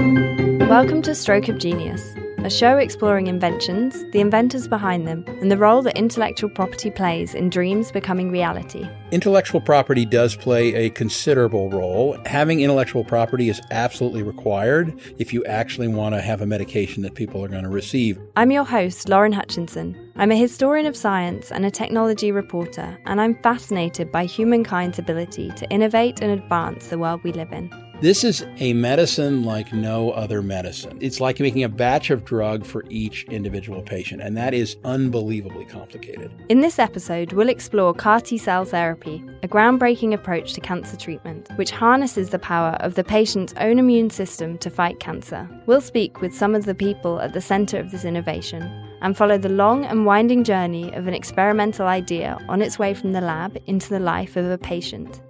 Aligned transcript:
Welcome 0.00 1.02
to 1.02 1.14
Stroke 1.14 1.48
of 1.48 1.58
Genius, 1.58 2.14
a 2.38 2.48
show 2.48 2.78
exploring 2.78 3.26
inventions, 3.26 4.02
the 4.12 4.20
inventors 4.20 4.66
behind 4.66 5.06
them, 5.06 5.26
and 5.42 5.50
the 5.50 5.58
role 5.58 5.82
that 5.82 5.98
intellectual 5.98 6.48
property 6.48 6.90
plays 6.90 7.34
in 7.34 7.50
dreams 7.50 7.92
becoming 7.92 8.30
reality. 8.30 8.88
Intellectual 9.10 9.60
property 9.60 10.06
does 10.06 10.36
play 10.36 10.74
a 10.74 10.88
considerable 10.88 11.68
role. 11.68 12.16
Having 12.24 12.60
intellectual 12.60 13.04
property 13.04 13.50
is 13.50 13.60
absolutely 13.70 14.22
required 14.22 14.98
if 15.18 15.34
you 15.34 15.44
actually 15.44 15.88
want 15.88 16.14
to 16.14 16.22
have 16.22 16.40
a 16.40 16.46
medication 16.46 17.02
that 17.02 17.14
people 17.14 17.44
are 17.44 17.48
going 17.48 17.64
to 17.64 17.68
receive. 17.68 18.18
I'm 18.36 18.50
your 18.50 18.64
host, 18.64 19.10
Lauren 19.10 19.32
Hutchinson. 19.32 20.12
I'm 20.16 20.32
a 20.32 20.36
historian 20.36 20.86
of 20.86 20.96
science 20.96 21.52
and 21.52 21.66
a 21.66 21.70
technology 21.70 22.32
reporter, 22.32 22.98
and 23.04 23.20
I'm 23.20 23.34
fascinated 23.42 24.10
by 24.10 24.24
humankind's 24.24 24.98
ability 24.98 25.50
to 25.56 25.68
innovate 25.68 26.22
and 26.22 26.32
advance 26.32 26.86
the 26.86 26.98
world 26.98 27.22
we 27.22 27.32
live 27.32 27.52
in. 27.52 27.70
This 28.00 28.24
is 28.24 28.46
a 28.56 28.72
medicine 28.72 29.44
like 29.44 29.74
no 29.74 30.10
other 30.12 30.40
medicine. 30.40 30.96
It's 31.02 31.20
like 31.20 31.38
making 31.38 31.64
a 31.64 31.68
batch 31.68 32.08
of 32.08 32.24
drug 32.24 32.64
for 32.64 32.82
each 32.88 33.24
individual 33.24 33.82
patient, 33.82 34.22
and 34.22 34.34
that 34.38 34.54
is 34.54 34.78
unbelievably 34.84 35.66
complicated. 35.66 36.32
In 36.48 36.62
this 36.62 36.78
episode, 36.78 37.34
we'll 37.34 37.50
explore 37.50 37.92
CAR 37.92 38.22
T 38.22 38.38
cell 38.38 38.64
therapy, 38.64 39.22
a 39.42 39.48
groundbreaking 39.48 40.14
approach 40.14 40.54
to 40.54 40.62
cancer 40.62 40.96
treatment, 40.96 41.50
which 41.56 41.70
harnesses 41.70 42.30
the 42.30 42.38
power 42.38 42.70
of 42.80 42.94
the 42.94 43.04
patient's 43.04 43.52
own 43.58 43.78
immune 43.78 44.08
system 44.08 44.56
to 44.58 44.70
fight 44.70 44.98
cancer. 44.98 45.46
We'll 45.66 45.82
speak 45.82 46.22
with 46.22 46.34
some 46.34 46.54
of 46.54 46.64
the 46.64 46.74
people 46.74 47.20
at 47.20 47.34
the 47.34 47.42
centre 47.42 47.78
of 47.78 47.90
this 47.90 48.06
innovation 48.06 48.62
and 49.02 49.14
follow 49.14 49.36
the 49.36 49.50
long 49.50 49.84
and 49.84 50.06
winding 50.06 50.44
journey 50.44 50.90
of 50.94 51.06
an 51.06 51.12
experimental 51.12 51.86
idea 51.86 52.38
on 52.48 52.62
its 52.62 52.78
way 52.78 52.94
from 52.94 53.12
the 53.12 53.20
lab 53.20 53.58
into 53.66 53.90
the 53.90 54.00
life 54.00 54.36
of 54.36 54.46
a 54.46 54.56
patient. 54.56 55.20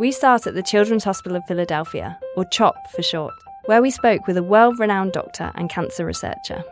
We 0.00 0.12
start 0.12 0.46
at 0.46 0.54
the 0.54 0.62
Children's 0.62 1.04
Hospital 1.04 1.36
of 1.36 1.44
Philadelphia, 1.44 2.18
or 2.34 2.46
CHOP 2.46 2.74
for 2.96 3.02
short, 3.02 3.34
where 3.66 3.82
we 3.82 3.90
spoke 3.90 4.26
with 4.26 4.38
a 4.38 4.42
world 4.42 4.78
renowned 4.78 5.12
doctor 5.12 5.52
and 5.56 5.68
cancer 5.68 6.06
researcher. 6.06 6.64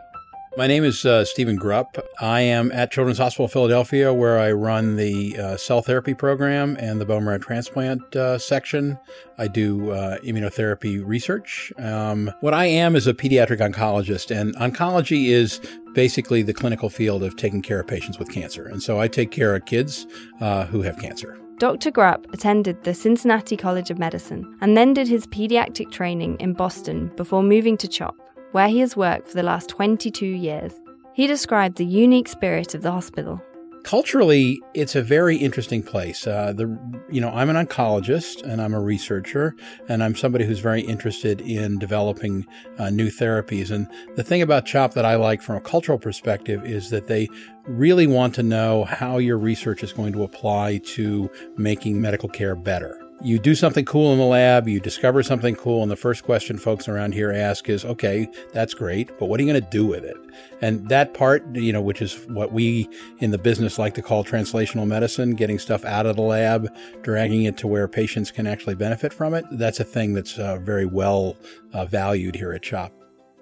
My 0.57 0.65
name 0.65 0.83
is 0.83 1.05
uh, 1.05 1.23
Stephan 1.25 1.59
Grupp. 1.59 1.99
I 2.19 2.41
am 2.41 2.71
at 2.71 2.89
Children's 2.89 3.19
Hospital 3.19 3.45
of 3.45 3.51
Philadelphia, 3.51 4.11
where 4.11 4.39
I 4.39 4.51
run 4.51 4.95
the 4.95 5.37
uh, 5.37 5.57
cell 5.57 5.83
therapy 5.83 6.15
program 6.15 6.75
and 6.79 6.99
the 6.99 7.05
bone 7.05 7.23
marrow 7.23 7.37
transplant 7.37 8.15
uh, 8.15 8.39
section. 8.39 8.97
I 9.37 9.47
do 9.47 9.91
uh, 9.91 10.17
immunotherapy 10.21 11.05
research. 11.05 11.71
Um, 11.77 12.31
what 12.41 12.55
I 12.55 12.65
am 12.65 12.95
is 12.95 13.05
a 13.05 13.13
pediatric 13.13 13.59
oncologist, 13.59 14.35
and 14.35 14.55
oncology 14.55 15.27
is 15.27 15.61
basically 15.93 16.41
the 16.41 16.55
clinical 16.55 16.89
field 16.89 17.21
of 17.21 17.37
taking 17.37 17.61
care 17.61 17.79
of 17.79 17.85
patients 17.85 18.17
with 18.17 18.31
cancer. 18.31 18.67
And 18.67 18.81
so 18.81 18.99
I 18.99 19.07
take 19.07 19.29
care 19.29 19.55
of 19.55 19.65
kids 19.65 20.07
uh, 20.41 20.65
who 20.65 20.81
have 20.81 20.97
cancer. 20.97 21.39
Dr. 21.59 21.91
Grupp 21.91 22.33
attended 22.33 22.81
the 22.85 22.93
Cincinnati 22.93 23.57
College 23.57 23.91
of 23.91 23.99
Medicine 23.99 24.57
and 24.61 24.77
then 24.77 24.93
did 24.93 25.09
his 25.09 25.27
pediatric 25.27 25.91
training 25.91 26.37
in 26.39 26.53
Boston 26.53 27.11
before 27.17 27.43
moving 27.43 27.75
to 27.79 27.87
CHOP, 27.89 28.15
where 28.53 28.69
he 28.69 28.79
has 28.79 28.95
worked 28.95 29.27
for 29.27 29.33
the 29.33 29.43
last 29.43 29.67
22 29.67 30.25
years. 30.25 30.79
He 31.13 31.27
described 31.27 31.75
the 31.75 31.83
unique 31.83 32.29
spirit 32.29 32.75
of 32.75 32.81
the 32.81 32.93
hospital 32.93 33.41
Culturally, 33.89 34.61
it's 34.75 34.95
a 34.95 35.01
very 35.01 35.35
interesting 35.35 35.81
place. 35.81 36.27
Uh, 36.27 36.53
the 36.53 36.67
you 37.09 37.19
know 37.19 37.31
I'm 37.31 37.49
an 37.49 37.55
oncologist 37.55 38.43
and 38.43 38.61
I'm 38.61 38.75
a 38.75 38.79
researcher 38.79 39.55
and 39.87 40.03
I'm 40.03 40.13
somebody 40.13 40.45
who's 40.45 40.59
very 40.59 40.81
interested 40.81 41.41
in 41.41 41.79
developing 41.79 42.45
uh, 42.77 42.91
new 42.91 43.07
therapies. 43.07 43.71
And 43.71 43.87
the 44.15 44.23
thing 44.23 44.43
about 44.43 44.67
CHOP 44.67 44.93
that 44.93 45.05
I 45.05 45.15
like 45.15 45.41
from 45.41 45.55
a 45.55 45.61
cultural 45.61 45.97
perspective 45.97 46.63
is 46.67 46.91
that 46.91 47.07
they 47.07 47.29
really 47.63 48.05
want 48.05 48.35
to 48.35 48.43
know 48.43 48.83
how 48.83 49.17
your 49.17 49.39
research 49.39 49.81
is 49.81 49.91
going 49.91 50.13
to 50.13 50.21
apply 50.21 50.81
to 50.93 51.27
making 51.57 51.99
medical 51.99 52.29
care 52.29 52.55
better 52.55 53.08
you 53.21 53.39
do 53.39 53.55
something 53.55 53.85
cool 53.85 54.13
in 54.13 54.19
the 54.19 54.25
lab, 54.25 54.67
you 54.67 54.79
discover 54.79 55.23
something 55.23 55.55
cool, 55.55 55.81
and 55.81 55.91
the 55.91 55.95
first 55.95 56.23
question 56.23 56.57
folks 56.57 56.87
around 56.87 57.13
here 57.13 57.31
ask 57.31 57.67
is, 57.69 57.83
okay, 57.83 58.27
that's 58.53 58.73
great, 58.73 59.09
but 59.19 59.25
what 59.25 59.39
are 59.39 59.43
you 59.43 59.51
going 59.51 59.61
to 59.61 59.69
do 59.69 59.85
with 59.85 60.03
it? 60.03 60.17
And 60.61 60.87
that 60.89 61.13
part, 61.13 61.43
you 61.55 61.73
know, 61.73 61.81
which 61.81 62.01
is 62.01 62.25
what 62.27 62.53
we 62.53 62.89
in 63.19 63.31
the 63.31 63.37
business 63.37 63.77
like 63.77 63.93
to 63.95 64.01
call 64.01 64.23
translational 64.23 64.87
medicine, 64.87 65.35
getting 65.35 65.59
stuff 65.59 65.83
out 65.85 66.05
of 66.05 66.15
the 66.15 66.21
lab, 66.21 66.73
dragging 67.01 67.43
it 67.43 67.57
to 67.57 67.67
where 67.67 67.87
patients 67.87 68.31
can 68.31 68.47
actually 68.47 68.75
benefit 68.75 69.13
from 69.13 69.33
it, 69.33 69.45
that's 69.51 69.79
a 69.79 69.85
thing 69.85 70.13
that's 70.13 70.37
uh, 70.39 70.57
very 70.57 70.85
well 70.85 71.35
uh, 71.73 71.85
valued 71.85 72.35
here 72.35 72.53
at 72.53 72.61
CHOP. 72.61 72.93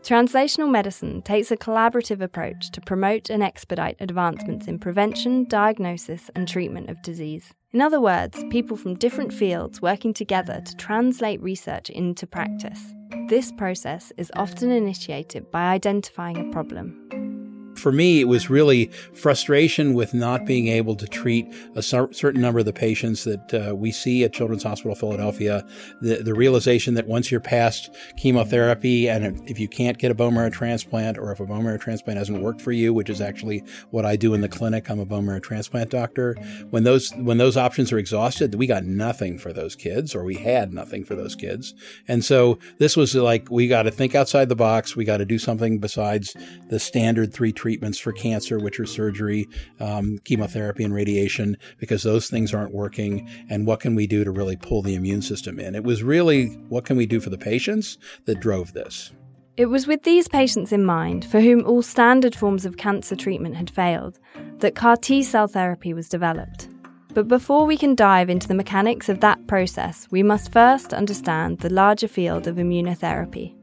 Translational 0.02 0.72
medicine 0.72 1.22
takes 1.22 1.52
a 1.52 1.58
collaborative 1.58 2.22
approach 2.22 2.72
to 2.72 2.82
promote 2.82 3.30
and 3.30 3.44
expedite 3.44 3.98
advancements 4.00 4.68
in 4.68 4.80
prevention, 4.80 5.44
diagnosis, 5.46 6.32
and 6.34 6.48
treatment 6.48 6.90
of 6.90 7.02
disease. 7.02 7.54
In 7.78 7.82
other 7.82 8.02
words, 8.02 8.44
people 8.50 8.76
from 8.76 8.96
different 8.96 9.32
fields 9.32 9.84
working 9.84 10.12
together 10.12 10.64
to 10.66 10.76
translate 10.78 11.40
research 11.44 11.92
into 11.92 12.26
practice. 12.26 12.96
This 13.28 13.52
process 13.52 14.12
is 14.18 14.32
often 14.36 14.72
initiated 14.72 15.52
by 15.52 15.74
identifying 15.74 16.38
a 16.38 16.52
problem 16.52 17.37
for 17.78 17.92
me, 17.92 18.20
it 18.20 18.28
was 18.28 18.50
really 18.50 18.88
frustration 19.14 19.94
with 19.94 20.14
not 20.14 20.46
being 20.46 20.68
able 20.68 20.96
to 20.96 21.08
treat 21.08 21.54
a 21.76 21.82
certain 21.82 22.42
number 22.42 22.60
of 22.60 22.66
the 22.66 22.74
patients 22.74 23.24
that 23.24 23.54
uh, 23.54 23.76
we 23.76 23.92
see 23.92 24.24
at 24.24 24.34
Children's 24.34 24.64
Hospital 24.64 24.96
Philadelphia. 24.96 25.66
The, 26.02 26.24
the 26.24 26.34
realization 26.34 26.96
that 26.96 27.08
once 27.08 27.32
you're 27.32 27.40
past 27.40 27.96
chemotherapy 28.18 29.08
and 29.08 29.48
if 29.50 29.60
you 29.60 29.68
can't 29.68 29.98
get 29.98 30.12
a 30.12 30.16
bone 30.16 30.34
marrow 30.34 30.50
transplant 30.50 31.18
or 31.18 31.32
if 31.32 31.40
a 31.40 31.46
bone 31.46 31.64
marrow 31.64 31.78
transplant 31.78 32.18
hasn't 32.18 32.42
worked 32.42 32.62
for 32.62 32.72
you, 32.72 32.94
which 32.94 33.10
is 33.10 33.22
actually 33.22 33.64
what 33.92 34.06
I 34.06 34.16
do 34.16 34.34
in 34.34 34.42
the 34.42 34.50
clinic, 34.50 34.90
I'm 34.90 35.00
a 35.00 35.06
bone 35.06 35.26
marrow 35.26 35.40
transplant 35.40 35.90
doctor. 35.90 36.34
When 36.70 36.84
those, 36.84 37.12
when 37.16 37.38
those 37.38 37.58
options 37.58 37.92
are 37.92 37.98
exhausted, 37.98 38.56
we 38.56 38.68
got 38.68 38.84
nothing 38.84 39.38
for 39.38 39.54
those 39.54 39.76
kids 39.76 40.16
or 40.16 40.24
we 40.24 40.36
had 40.36 40.74
nothing 40.74 41.04
for 41.04 41.16
those 41.16 41.36
kids. 41.36 41.74
And 42.08 42.26
so 42.26 42.60
this 42.80 42.98
was 42.98 43.16
like, 43.16 43.50
we 43.52 43.68
got 43.68 43.84
to 43.84 43.92
think 43.92 44.16
outside 44.16 44.50
the 44.50 44.56
box. 44.56 44.96
We 44.96 45.06
got 45.06 45.18
to 45.18 45.26
do 45.26 45.38
something 45.38 45.80
besides 45.80 46.36
the 46.70 46.80
standard 46.80 47.34
three 47.34 47.52
treatments 47.52 47.67
treatments 47.68 48.00
for 48.00 48.14
cancer, 48.14 48.58
which 48.58 48.80
are 48.80 48.86
surgery, 48.86 49.46
um, 49.82 50.18
chemotherapy, 50.24 50.86
and 50.86 50.94
radiation, 50.94 51.58
because 51.80 52.02
those 52.02 52.30
things 52.30 52.54
aren't 52.54 52.74
working. 52.74 53.28
And 53.50 53.68
what 53.68 53.82
can 53.82 53.94
we 53.94 54.08
do 54.08 54.24
to 54.24 54.32
really 54.32 54.56
pull 54.56 54.82
the 54.82 54.96
immune 54.96 55.22
system 55.22 55.60
in? 55.60 55.76
It 55.76 55.84
was 55.84 56.02
really 56.02 56.46
what 56.70 56.86
can 56.86 56.96
we 56.96 57.06
do 57.06 57.20
for 57.20 57.30
the 57.30 57.38
patients 57.38 57.98
that 58.24 58.40
drove 58.40 58.72
this. 58.72 59.12
It 59.58 59.66
was 59.66 59.86
with 59.86 60.04
these 60.04 60.30
patients 60.30 60.72
in 60.72 60.86
mind, 60.86 61.26
for 61.26 61.42
whom 61.42 61.66
all 61.66 61.82
standard 61.82 62.36
forms 62.38 62.66
of 62.66 62.78
cancer 62.78 63.18
treatment 63.18 63.58
had 63.58 63.70
failed, 63.70 64.18
that 64.60 64.76
CAR 64.76 64.96
T 64.96 65.22
cell 65.22 65.50
therapy 65.50 65.94
was 65.94 66.08
developed. 66.08 66.70
But 67.14 67.28
before 67.28 67.66
we 67.66 67.76
can 67.76 67.96
dive 67.96 68.30
into 68.30 68.48
the 68.48 68.54
mechanics 68.54 69.10
of 69.10 69.20
that 69.20 69.46
process, 69.46 70.08
we 70.10 70.24
must 70.24 70.54
first 70.54 70.94
understand 70.94 71.60
the 71.60 71.74
larger 71.74 72.08
field 72.08 72.48
of 72.48 72.56
immunotherapy. 72.56 73.57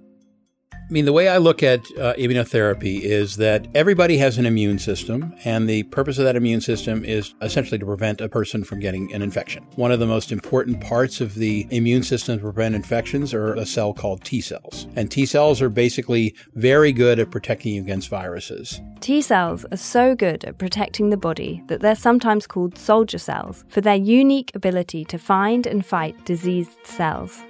I 0.87 0.93
mean, 0.93 1.06
the 1.06 1.15
way 1.15 1.28
I 1.28 1.39
look 1.39 1.62
at 1.62 1.81
uh, 1.99 2.12
immunotherapy 2.19 3.00
is 3.00 3.37
that 3.37 3.67
everybody 3.75 4.19
has 4.19 4.37
an 4.37 4.45
immune 4.45 4.78
system, 4.78 5.34
and 5.43 5.67
the 5.67 5.84
purpose 5.84 6.19
of 6.19 6.25
that 6.25 6.37
immune 6.37 6.61
system 6.61 7.06
is 7.06 7.34
essentially 7.41 7.78
to 7.78 7.87
prevent 7.87 8.21
a 8.21 8.28
person 8.28 8.65
from 8.65 8.81
getting 8.81 9.11
an 9.15 9.22
infection. 9.22 9.65
One 9.77 9.93
of 9.93 9.99
the 9.99 10.06
most 10.06 10.31
important 10.31 10.83
parts 10.83 11.22
of 11.22 11.37
the 11.37 11.67
immune 11.71 12.03
system 12.03 12.37
to 12.37 12.43
prevent 12.43 12.75
infections 12.75 13.33
are 13.33 13.55
a 13.55 13.65
cell 13.65 13.95
called 13.95 14.25
T 14.25 14.43
cells. 14.43 14.87
And 14.95 15.11
T 15.11 15.25
cells 15.25 15.62
are 15.62 15.71
basically 15.71 16.34
very 16.55 16.93
good 16.93 17.19
at 17.19 17.31
protecting 17.31 17.77
you 17.77 17.81
against 17.81 18.11
viruses. 18.11 18.83
T 19.01 19.22
cells 19.22 19.65
are 19.72 19.78
so 19.78 20.15
good 20.15 20.45
at 20.45 20.59
protecting 20.59 21.09
the 21.09 21.16
body 21.16 21.62
that 21.69 21.81
they're 21.81 21.95
sometimes 21.95 22.47
called 22.47 22.77
soldier 22.77 23.19
cells 23.19 23.65
for 23.69 23.81
their 23.81 23.97
unique 23.97 24.53
ability 24.55 25.06
to 25.06 25.16
find 25.16 25.66
and 25.66 25.87
fight 25.87 26.27
diseased 26.27 26.77
cells. 26.84 27.43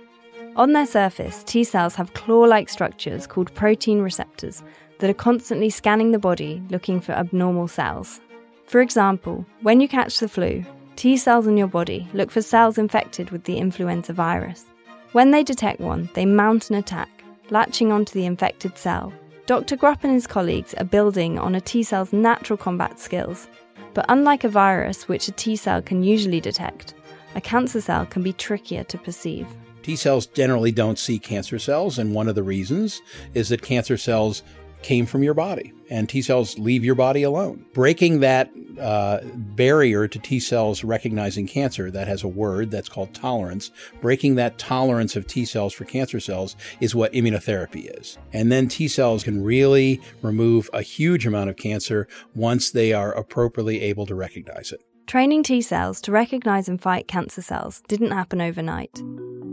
On 0.56 0.72
their 0.72 0.86
surface, 0.86 1.42
T 1.42 1.64
cells 1.64 1.96
have 1.96 2.14
claw 2.14 2.42
like 2.42 2.68
structures 2.68 3.26
called 3.26 3.52
protein 3.54 4.00
receptors 4.00 4.62
that 5.00 5.10
are 5.10 5.14
constantly 5.14 5.68
scanning 5.68 6.12
the 6.12 6.18
body 6.18 6.62
looking 6.70 7.00
for 7.00 7.10
abnormal 7.10 7.66
cells. 7.66 8.20
For 8.66 8.80
example, 8.80 9.44
when 9.62 9.80
you 9.80 9.88
catch 9.88 10.20
the 10.20 10.28
flu, 10.28 10.64
T 10.94 11.16
cells 11.16 11.48
in 11.48 11.56
your 11.56 11.66
body 11.66 12.06
look 12.14 12.30
for 12.30 12.40
cells 12.40 12.78
infected 12.78 13.30
with 13.30 13.42
the 13.42 13.56
influenza 13.56 14.12
virus. 14.12 14.64
When 15.10 15.32
they 15.32 15.42
detect 15.42 15.80
one, 15.80 16.08
they 16.14 16.24
mount 16.24 16.70
an 16.70 16.76
attack, 16.76 17.10
latching 17.50 17.90
onto 17.90 18.12
the 18.12 18.24
infected 18.24 18.78
cell. 18.78 19.12
Dr. 19.46 19.76
Grupp 19.76 20.04
and 20.04 20.12
his 20.12 20.28
colleagues 20.28 20.72
are 20.74 20.84
building 20.84 21.36
on 21.36 21.56
a 21.56 21.60
T 21.60 21.82
cell's 21.82 22.12
natural 22.12 22.56
combat 22.56 23.00
skills. 23.00 23.48
But 23.92 24.06
unlike 24.08 24.44
a 24.44 24.48
virus, 24.48 25.08
which 25.08 25.26
a 25.26 25.32
T 25.32 25.56
cell 25.56 25.82
can 25.82 26.04
usually 26.04 26.40
detect, 26.40 26.94
a 27.34 27.40
cancer 27.40 27.80
cell 27.80 28.06
can 28.06 28.22
be 28.22 28.32
trickier 28.32 28.84
to 28.84 28.98
perceive. 28.98 29.48
T 29.84 29.96
cells 29.96 30.24
generally 30.26 30.72
don't 30.72 30.98
see 30.98 31.18
cancer 31.18 31.58
cells, 31.58 31.98
and 31.98 32.14
one 32.14 32.26
of 32.26 32.34
the 32.34 32.42
reasons 32.42 33.02
is 33.34 33.50
that 33.50 33.60
cancer 33.60 33.98
cells 33.98 34.42
came 34.82 35.04
from 35.04 35.22
your 35.22 35.34
body, 35.34 35.74
and 35.90 36.08
T 36.08 36.22
cells 36.22 36.58
leave 36.58 36.82
your 36.82 36.94
body 36.94 37.22
alone. 37.22 37.66
Breaking 37.74 38.20
that 38.20 38.50
uh, 38.80 39.20
barrier 39.24 40.08
to 40.08 40.18
T 40.18 40.40
cells 40.40 40.84
recognizing 40.84 41.46
cancer, 41.46 41.90
that 41.90 42.08
has 42.08 42.22
a 42.22 42.28
word 42.28 42.70
that's 42.70 42.88
called 42.88 43.12
tolerance, 43.12 43.70
breaking 44.00 44.36
that 44.36 44.56
tolerance 44.56 45.16
of 45.16 45.26
T 45.26 45.44
cells 45.44 45.74
for 45.74 45.84
cancer 45.84 46.18
cells 46.18 46.56
is 46.80 46.94
what 46.94 47.12
immunotherapy 47.12 47.98
is. 47.98 48.16
And 48.32 48.50
then 48.50 48.68
T 48.68 48.88
cells 48.88 49.22
can 49.22 49.44
really 49.44 50.00
remove 50.22 50.70
a 50.72 50.80
huge 50.80 51.26
amount 51.26 51.50
of 51.50 51.56
cancer 51.56 52.08
once 52.34 52.70
they 52.70 52.94
are 52.94 53.12
appropriately 53.12 53.82
able 53.82 54.06
to 54.06 54.14
recognize 54.14 54.72
it. 54.72 54.82
Training 55.06 55.42
T 55.42 55.60
cells 55.60 56.00
to 56.02 56.12
recognize 56.12 56.70
and 56.70 56.80
fight 56.80 57.06
cancer 57.06 57.42
cells 57.42 57.82
didn't 57.88 58.12
happen 58.12 58.40
overnight. 58.40 58.98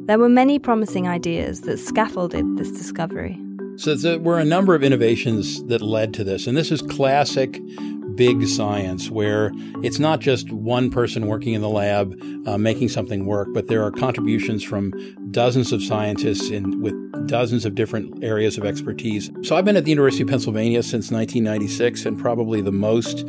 There 0.08 0.20
were 0.20 0.30
many 0.30 0.60
promising 0.60 1.08
ideas 1.08 1.62
that 1.62 1.78
scaffolded 1.78 2.58
this 2.58 2.72
discovery. 2.72 3.40
So 3.78 3.96
there 3.96 4.20
were 4.20 4.40
a 4.40 4.46
number 4.46 4.76
of 4.76 4.84
innovations 4.84 5.64
that 5.66 5.82
led 5.82 6.14
to 6.16 6.24
this, 6.24 6.48
and 6.48 6.58
this 6.58 6.72
is 6.72 6.82
classic 6.82 7.60
big 8.16 8.46
science 8.48 9.10
where 9.10 9.52
it's 9.84 10.00
not 10.00 10.20
just 10.20 10.52
one 10.52 10.90
person 10.90 11.28
working 11.28 11.54
in 11.54 11.62
the 11.62 11.70
lab 11.70 12.14
uh, 12.46 12.58
making 12.58 12.90
something 12.90 13.26
work, 13.26 13.48
but 13.54 13.68
there 13.68 13.84
are 13.84 13.92
contributions 13.92 14.64
from 14.64 14.92
dozens 15.32 15.72
of 15.72 15.82
scientists 15.82 16.50
in, 16.50 16.82
with 16.82 16.94
dozens 17.28 17.66
of 17.66 17.76
different 17.76 18.24
areas 18.24 18.58
of 18.58 18.66
expertise. 18.66 19.32
So 19.44 19.56
I've 19.56 19.66
been 19.66 19.78
at 19.78 19.86
the 19.86 19.92
University 19.92 20.24
of 20.24 20.30
Pennsylvania 20.30 20.84
since 20.84 21.12
1996, 21.12 22.06
and 22.06 22.20
probably 22.20 22.62
the 22.62 22.72
most 22.72 23.26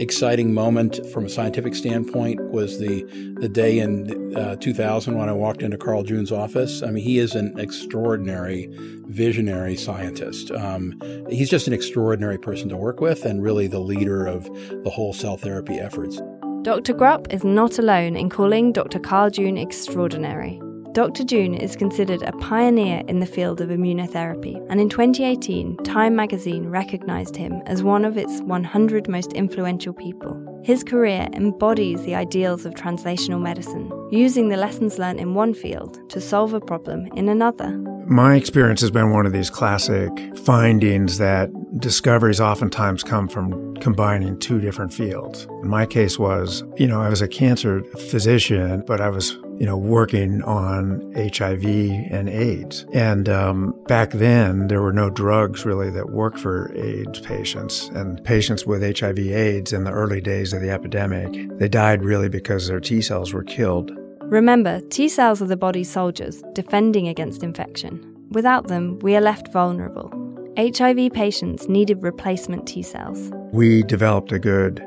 exciting 0.00 0.52
moment 0.52 1.04
from 1.12 1.24
a 1.24 1.28
scientific 1.28 1.74
standpoint 1.74 2.40
was 2.50 2.78
the 2.78 3.04
the 3.40 3.48
day 3.48 3.78
in 3.78 4.36
uh, 4.36 4.56
2000 4.56 5.16
when 5.16 5.28
I 5.28 5.32
walked 5.32 5.62
into 5.62 5.76
Carl 5.76 6.02
June's 6.02 6.32
office. 6.32 6.82
I 6.82 6.90
mean, 6.90 7.04
he 7.04 7.18
is 7.18 7.34
an 7.34 7.58
extraordinary 7.58 8.68
visionary 9.06 9.76
scientist. 9.76 10.50
Um, 10.50 11.00
he's 11.28 11.50
just 11.50 11.66
an 11.66 11.72
extraordinary 11.72 12.38
person 12.38 12.68
to 12.70 12.76
work 12.76 13.00
with, 13.00 13.24
and 13.24 13.42
really 13.42 13.66
the 13.66 13.80
leader 13.80 14.26
of 14.26 14.44
the 14.84 14.90
whole 14.90 15.12
cell 15.12 15.36
therapy 15.36 15.78
efforts. 15.78 16.20
Dr. 16.62 16.94
Grupp 16.94 17.32
is 17.32 17.44
not 17.44 17.78
alone 17.78 18.16
in 18.16 18.30
calling 18.30 18.72
Dr. 18.72 18.98
Carl 18.98 19.30
June 19.30 19.58
extraordinary. 19.58 20.60
Dr. 20.94 21.24
June 21.24 21.54
is 21.54 21.74
considered 21.74 22.22
a 22.22 22.30
pioneer 22.34 23.02
in 23.08 23.18
the 23.18 23.26
field 23.26 23.60
of 23.60 23.68
immunotherapy, 23.68 24.64
and 24.70 24.80
in 24.80 24.88
2018, 24.88 25.78
Time 25.78 26.14
magazine 26.14 26.68
recognized 26.68 27.34
him 27.34 27.60
as 27.66 27.82
one 27.82 28.04
of 28.04 28.16
its 28.16 28.40
100 28.42 29.08
most 29.08 29.32
influential 29.32 29.92
people. 29.92 30.53
His 30.64 30.82
career 30.82 31.28
embodies 31.34 32.02
the 32.04 32.14
ideals 32.14 32.64
of 32.64 32.72
translational 32.72 33.38
medicine, 33.38 33.92
using 34.10 34.48
the 34.48 34.56
lessons 34.56 34.98
learned 34.98 35.20
in 35.20 35.34
one 35.34 35.52
field 35.52 36.08
to 36.08 36.22
solve 36.22 36.54
a 36.54 36.60
problem 36.60 37.06
in 37.14 37.28
another. 37.28 37.76
My 38.06 38.36
experience 38.36 38.80
has 38.80 38.90
been 38.90 39.10
one 39.10 39.26
of 39.26 39.34
these 39.34 39.50
classic 39.50 40.10
findings 40.38 41.18
that 41.18 41.50
discoveries 41.80 42.40
oftentimes 42.40 43.02
come 43.04 43.28
from 43.28 43.76
combining 43.76 44.38
two 44.38 44.58
different 44.58 44.94
fields. 44.94 45.46
My 45.62 45.84
case 45.84 46.18
was, 46.18 46.64
you 46.78 46.86
know, 46.86 47.02
I 47.02 47.10
was 47.10 47.20
a 47.20 47.28
cancer 47.28 47.84
physician, 47.98 48.84
but 48.86 49.02
I 49.02 49.10
was 49.10 49.36
you 49.58 49.66
know, 49.66 49.76
working 49.76 50.42
on 50.42 51.12
HIV 51.14 51.64
and 51.64 52.28
AIDS. 52.28 52.86
And 52.92 53.28
um, 53.28 53.74
back 53.86 54.10
then, 54.10 54.68
there 54.68 54.82
were 54.82 54.92
no 54.92 55.10
drugs 55.10 55.64
really 55.64 55.90
that 55.90 56.10
worked 56.10 56.38
for 56.38 56.72
AIDS 56.74 57.20
patients. 57.20 57.88
And 57.94 58.22
patients 58.24 58.66
with 58.66 58.82
HIV 58.98 59.18
AIDS 59.18 59.72
in 59.72 59.84
the 59.84 59.92
early 59.92 60.20
days 60.20 60.52
of 60.54 60.62
the 60.62 60.70
epidemic, 60.70 61.48
they 61.58 61.68
died 61.68 62.04
really 62.04 62.28
because 62.28 62.68
their 62.68 62.80
T 62.80 63.02
cells 63.02 63.32
were 63.32 63.44
killed. 63.44 63.90
Remember, 64.22 64.80
T 64.88 65.08
cells 65.08 65.42
are 65.42 65.46
the 65.46 65.56
body's 65.56 65.90
soldiers 65.90 66.42
defending 66.54 67.08
against 67.08 67.42
infection. 67.42 68.00
Without 68.30 68.68
them, 68.68 68.98
we 69.00 69.14
are 69.16 69.20
left 69.20 69.52
vulnerable. 69.52 70.10
HIV 70.56 71.12
patients 71.12 71.68
needed 71.68 72.02
replacement 72.02 72.66
T 72.66 72.82
cells. 72.82 73.30
We 73.52 73.82
developed 73.82 74.32
a 74.32 74.38
good 74.38 74.80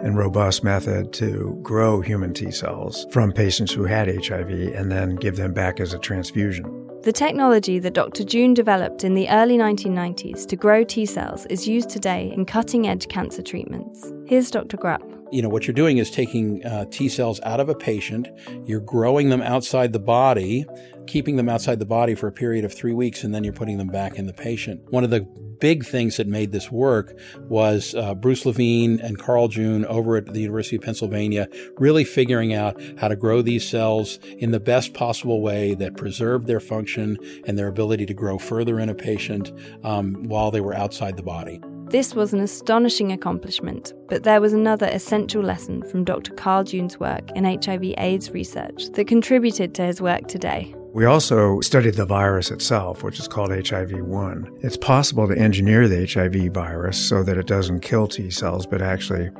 and 0.00 0.18
robust 0.18 0.62
method 0.62 1.12
to 1.14 1.58
grow 1.62 2.00
human 2.00 2.34
T 2.34 2.50
cells 2.50 3.06
from 3.10 3.32
patients 3.32 3.72
who 3.72 3.84
had 3.84 4.06
HIV 4.06 4.50
and 4.50 4.92
then 4.92 5.16
give 5.16 5.36
them 5.36 5.52
back 5.52 5.80
as 5.80 5.94
a 5.94 5.98
transfusion. 5.98 6.84
The 7.02 7.12
technology 7.12 7.78
that 7.80 7.92
Dr. 7.92 8.24
June 8.24 8.54
developed 8.54 9.04
in 9.04 9.14
the 9.14 9.28
early 9.28 9.58
1990s 9.58 10.46
to 10.46 10.56
grow 10.56 10.84
T 10.84 11.04
cells 11.04 11.44
is 11.46 11.68
used 11.68 11.90
today 11.90 12.32
in 12.34 12.46
cutting 12.46 12.86
edge 12.86 13.08
cancer 13.08 13.42
treatments. 13.42 14.10
Here's 14.26 14.50
Dr. 14.50 14.76
Grupp. 14.76 15.13
You 15.30 15.42
know, 15.42 15.48
what 15.48 15.66
you're 15.66 15.74
doing 15.74 15.98
is 15.98 16.10
taking 16.10 16.64
uh, 16.64 16.84
T 16.90 17.08
cells 17.08 17.40
out 17.42 17.58
of 17.58 17.68
a 17.68 17.74
patient, 17.74 18.28
you're 18.66 18.80
growing 18.80 19.30
them 19.30 19.42
outside 19.42 19.92
the 19.92 19.98
body, 19.98 20.64
keeping 21.06 21.36
them 21.36 21.48
outside 21.48 21.78
the 21.78 21.86
body 21.86 22.14
for 22.14 22.28
a 22.28 22.32
period 22.32 22.64
of 22.64 22.72
three 22.72 22.92
weeks, 22.92 23.24
and 23.24 23.34
then 23.34 23.42
you're 23.42 23.52
putting 23.52 23.78
them 23.78 23.88
back 23.88 24.16
in 24.18 24.26
the 24.26 24.32
patient. 24.32 24.80
One 24.90 25.02
of 25.02 25.10
the 25.10 25.26
big 25.60 25.84
things 25.84 26.16
that 26.18 26.26
made 26.26 26.52
this 26.52 26.70
work 26.70 27.16
was 27.48 27.94
uh, 27.94 28.14
Bruce 28.14 28.44
Levine 28.44 29.00
and 29.00 29.18
Carl 29.18 29.48
June 29.48 29.86
over 29.86 30.16
at 30.16 30.26
the 30.26 30.40
University 30.40 30.76
of 30.76 30.82
Pennsylvania 30.82 31.48
really 31.78 32.04
figuring 32.04 32.52
out 32.52 32.80
how 32.98 33.08
to 33.08 33.16
grow 33.16 33.42
these 33.42 33.66
cells 33.66 34.18
in 34.38 34.50
the 34.50 34.60
best 34.60 34.94
possible 34.94 35.40
way 35.40 35.74
that 35.74 35.96
preserved 35.96 36.46
their 36.46 36.60
function 36.60 37.16
and 37.46 37.58
their 37.58 37.68
ability 37.68 38.06
to 38.06 38.14
grow 38.14 38.38
further 38.38 38.78
in 38.78 38.88
a 38.88 38.94
patient 38.94 39.52
um, 39.84 40.24
while 40.24 40.50
they 40.50 40.60
were 40.60 40.74
outside 40.74 41.16
the 41.16 41.22
body. 41.22 41.60
This 41.90 42.14
was 42.14 42.32
an 42.32 42.40
astonishing 42.40 43.12
accomplishment, 43.12 43.92
but 44.08 44.24
there 44.24 44.40
was 44.40 44.52
another 44.52 44.86
essential 44.86 45.42
lesson 45.42 45.82
from 45.90 46.02
Dr. 46.02 46.32
Carl 46.32 46.64
June's 46.64 46.98
work 46.98 47.30
in 47.36 47.44
HIV 47.44 47.94
AIDS 47.98 48.30
research 48.30 48.90
that 48.92 49.06
contributed 49.06 49.74
to 49.74 49.82
his 49.84 50.00
work 50.00 50.26
today. 50.26 50.74
We 50.92 51.04
also 51.04 51.60
studied 51.60 51.94
the 51.94 52.06
virus 52.06 52.50
itself, 52.50 53.02
which 53.02 53.18
is 53.18 53.28
called 53.28 53.50
HIV 53.50 53.92
1. 54.00 54.58
It's 54.62 54.76
possible 54.76 55.28
to 55.28 55.36
engineer 55.36 55.86
the 55.86 56.06
HIV 56.06 56.52
virus 56.52 56.96
so 56.96 57.22
that 57.22 57.36
it 57.36 57.46
doesn't 57.46 57.80
kill 57.80 58.08
T 58.08 58.30
cells, 58.30 58.66
but 58.66 58.80
actually 58.80 59.30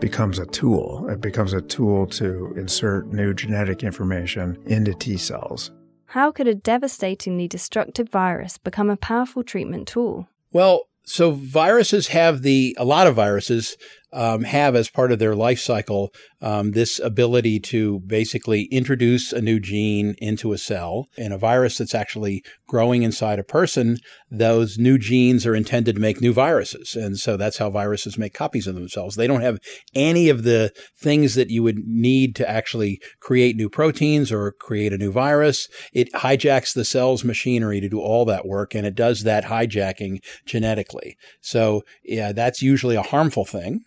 becomes 0.00 0.38
a 0.38 0.46
tool. 0.46 1.08
It 1.08 1.20
becomes 1.20 1.52
a 1.52 1.60
tool 1.60 2.06
to 2.06 2.54
insert 2.56 3.12
new 3.12 3.34
genetic 3.34 3.82
information 3.82 4.56
into 4.66 4.94
T 4.94 5.16
cells. 5.16 5.72
How 6.06 6.30
could 6.30 6.46
a 6.46 6.54
devastatingly 6.54 7.48
destructive 7.48 8.08
virus 8.08 8.56
become 8.56 8.88
a 8.88 8.96
powerful 8.96 9.42
treatment 9.42 9.88
tool? 9.88 10.28
Well, 10.52 10.88
so 11.08 11.30
viruses 11.32 12.08
have 12.08 12.42
the, 12.42 12.76
a 12.78 12.84
lot 12.84 13.06
of 13.06 13.14
viruses 13.14 13.76
um, 14.12 14.44
have 14.44 14.74
as 14.74 14.88
part 14.88 15.12
of 15.12 15.18
their 15.18 15.34
life 15.34 15.60
cycle 15.60 16.12
um, 16.40 16.72
this 16.72 16.98
ability 16.98 17.60
to 17.60 18.00
basically 18.00 18.64
introduce 18.64 19.32
a 19.32 19.40
new 19.40 19.60
gene 19.60 20.14
into 20.18 20.52
a 20.52 20.58
cell. 20.58 21.08
In 21.16 21.32
a 21.32 21.38
virus 21.38 21.78
that's 21.78 21.94
actually 21.94 22.42
growing 22.66 23.02
inside 23.02 23.38
a 23.38 23.44
person, 23.44 23.98
those 24.30 24.78
new 24.78 24.98
genes 24.98 25.46
are 25.46 25.54
intended 25.54 25.96
to 25.96 26.00
make 26.00 26.20
new 26.20 26.32
viruses. 26.32 26.94
And 26.94 27.18
so 27.18 27.36
that's 27.36 27.58
how 27.58 27.70
viruses 27.70 28.18
make 28.18 28.34
copies 28.34 28.66
of 28.66 28.74
themselves. 28.74 29.16
They 29.16 29.26
don't 29.26 29.40
have 29.40 29.58
any 29.94 30.28
of 30.28 30.44
the 30.44 30.72
things 30.96 31.34
that 31.34 31.50
you 31.50 31.62
would 31.62 31.86
need 31.86 32.36
to 32.36 32.48
actually 32.48 33.00
create 33.20 33.56
new 33.56 33.68
proteins 33.68 34.30
or 34.32 34.52
create 34.52 34.92
a 34.92 34.98
new 34.98 35.12
virus. 35.12 35.68
It 35.92 36.12
hijacks 36.12 36.72
the 36.72 36.84
cell's 36.84 37.24
machinery 37.24 37.80
to 37.80 37.88
do 37.88 38.00
all 38.00 38.24
that 38.26 38.46
work, 38.46 38.74
and 38.74 38.86
it 38.86 38.94
does 38.94 39.22
that 39.24 39.44
hijacking 39.44 40.22
genetically. 40.46 41.16
So, 41.40 41.82
yeah, 42.04 42.32
that's 42.32 42.62
usually 42.62 42.96
a 42.96 43.02
harmful 43.02 43.44
thing. 43.44 43.84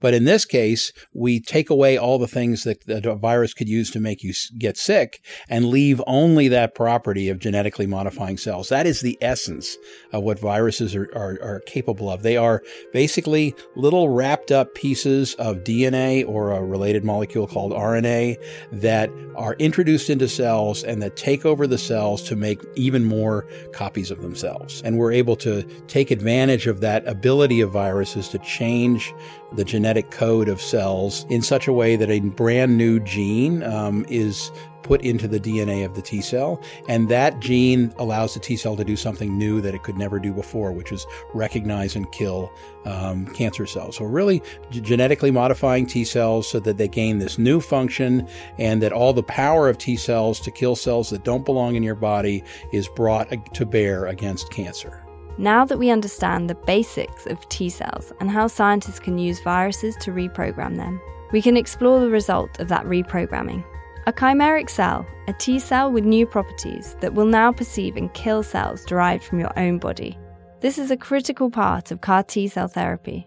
But 0.00 0.14
in 0.14 0.24
this 0.24 0.44
case, 0.44 0.92
we 1.12 1.40
take 1.40 1.70
away 1.70 1.96
all 1.96 2.18
the 2.18 2.26
things 2.26 2.64
that 2.64 2.86
the 2.86 3.14
virus 3.14 3.54
could 3.54 3.68
use 3.68 3.90
to 3.90 4.00
make 4.00 4.22
you 4.22 4.32
get 4.58 4.76
sick 4.76 5.22
and 5.48 5.66
leave 5.66 6.02
only 6.06 6.48
that 6.48 6.74
property 6.74 7.28
of 7.28 7.38
genetically 7.38 7.86
modifying 7.86 8.36
cells. 8.36 8.68
That 8.68 8.86
is 8.86 9.00
the 9.00 9.18
essence 9.20 9.76
of 10.12 10.22
what 10.22 10.38
viruses 10.38 10.94
are, 10.94 11.10
are, 11.14 11.38
are 11.42 11.60
capable 11.66 12.10
of. 12.10 12.22
They 12.22 12.36
are 12.36 12.62
basically 12.92 13.54
little 13.76 14.08
wrapped 14.08 14.50
up 14.50 14.74
pieces 14.74 15.34
of 15.34 15.58
DNA 15.58 16.26
or 16.26 16.52
a 16.52 16.64
related 16.64 17.04
molecule 17.04 17.46
called 17.46 17.72
RNA 17.72 18.36
that 18.72 19.10
are 19.36 19.54
introduced 19.54 20.10
into 20.10 20.28
cells 20.28 20.82
and 20.82 21.02
that 21.02 21.16
take 21.16 21.44
over 21.44 21.66
the 21.66 21.78
cells 21.78 22.22
to 22.22 22.36
make 22.36 22.60
even 22.74 23.04
more 23.04 23.46
copies 23.72 24.10
of 24.10 24.22
themselves. 24.22 24.82
And 24.82 24.98
we're 24.98 25.12
able 25.12 25.36
to 25.36 25.62
take 25.86 26.10
advantage 26.10 26.66
of 26.66 26.80
that 26.80 27.06
ability 27.06 27.60
of 27.60 27.70
viruses 27.70 28.28
to 28.28 28.38
change 28.38 29.12
the 29.52 29.64
genetic 29.64 30.10
code 30.10 30.48
of 30.48 30.60
cells 30.60 31.26
in 31.28 31.42
such 31.42 31.66
a 31.66 31.72
way 31.72 31.96
that 31.96 32.10
a 32.10 32.20
brand 32.20 32.76
new 32.76 33.00
gene 33.00 33.62
um, 33.62 34.04
is 34.08 34.50
put 34.82 35.02
into 35.02 35.28
the 35.28 35.38
DNA 35.38 35.84
of 35.84 35.94
the 35.94 36.02
T 36.02 36.20
cell. 36.20 36.60
And 36.88 37.08
that 37.08 37.38
gene 37.38 37.92
allows 37.98 38.34
the 38.34 38.40
T 38.40 38.56
cell 38.56 38.76
to 38.76 38.84
do 38.84 38.96
something 38.96 39.38
new 39.38 39.60
that 39.60 39.74
it 39.74 39.82
could 39.82 39.96
never 39.96 40.18
do 40.18 40.32
before, 40.32 40.72
which 40.72 40.90
is 40.90 41.06
recognize 41.32 41.94
and 41.94 42.10
kill 42.10 42.52
um, 42.84 43.26
cancer 43.26 43.66
cells. 43.66 43.96
So, 43.96 44.04
really 44.04 44.42
g- 44.70 44.80
genetically 44.80 45.30
modifying 45.30 45.86
T 45.86 46.04
cells 46.04 46.48
so 46.48 46.58
that 46.60 46.76
they 46.76 46.88
gain 46.88 47.18
this 47.18 47.38
new 47.38 47.60
function 47.60 48.26
and 48.58 48.82
that 48.82 48.92
all 48.92 49.12
the 49.12 49.22
power 49.22 49.68
of 49.68 49.78
T 49.78 49.96
cells 49.96 50.40
to 50.40 50.50
kill 50.50 50.74
cells 50.74 51.10
that 51.10 51.24
don't 51.24 51.44
belong 51.44 51.76
in 51.76 51.82
your 51.82 51.94
body 51.94 52.42
is 52.72 52.88
brought 52.88 53.54
to 53.54 53.66
bear 53.66 54.06
against 54.06 54.50
cancer. 54.50 54.99
Now 55.40 55.64
that 55.64 55.78
we 55.78 55.88
understand 55.88 56.50
the 56.50 56.54
basics 56.54 57.24
of 57.24 57.48
T 57.48 57.70
cells 57.70 58.12
and 58.20 58.30
how 58.30 58.46
scientists 58.46 58.98
can 58.98 59.16
use 59.16 59.40
viruses 59.40 59.96
to 60.02 60.10
reprogram 60.10 60.76
them, 60.76 61.00
we 61.32 61.40
can 61.40 61.56
explore 61.56 61.98
the 61.98 62.10
result 62.10 62.60
of 62.60 62.68
that 62.68 62.84
reprogramming. 62.84 63.64
A 64.06 64.12
chimeric 64.12 64.68
cell, 64.68 65.06
a 65.28 65.32
T 65.32 65.58
cell 65.58 65.90
with 65.90 66.04
new 66.04 66.26
properties 66.26 66.94
that 67.00 67.14
will 67.14 67.24
now 67.24 67.52
perceive 67.52 67.96
and 67.96 68.12
kill 68.12 68.42
cells 68.42 68.84
derived 68.84 69.24
from 69.24 69.40
your 69.40 69.58
own 69.58 69.78
body. 69.78 70.18
This 70.60 70.76
is 70.76 70.90
a 70.90 70.96
critical 70.98 71.50
part 71.50 71.90
of 71.90 72.02
CAR 72.02 72.22
T 72.22 72.46
cell 72.46 72.68
therapy. 72.68 73.26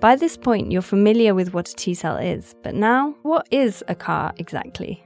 By 0.00 0.16
this 0.16 0.36
point, 0.36 0.70
you're 0.70 0.82
familiar 0.82 1.34
with 1.34 1.54
what 1.54 1.70
a 1.70 1.74
T 1.74 1.94
cell 1.94 2.18
is, 2.18 2.54
but 2.62 2.74
now, 2.74 3.14
what 3.22 3.48
is 3.50 3.82
a 3.88 3.94
CAR 3.94 4.34
exactly? 4.36 5.02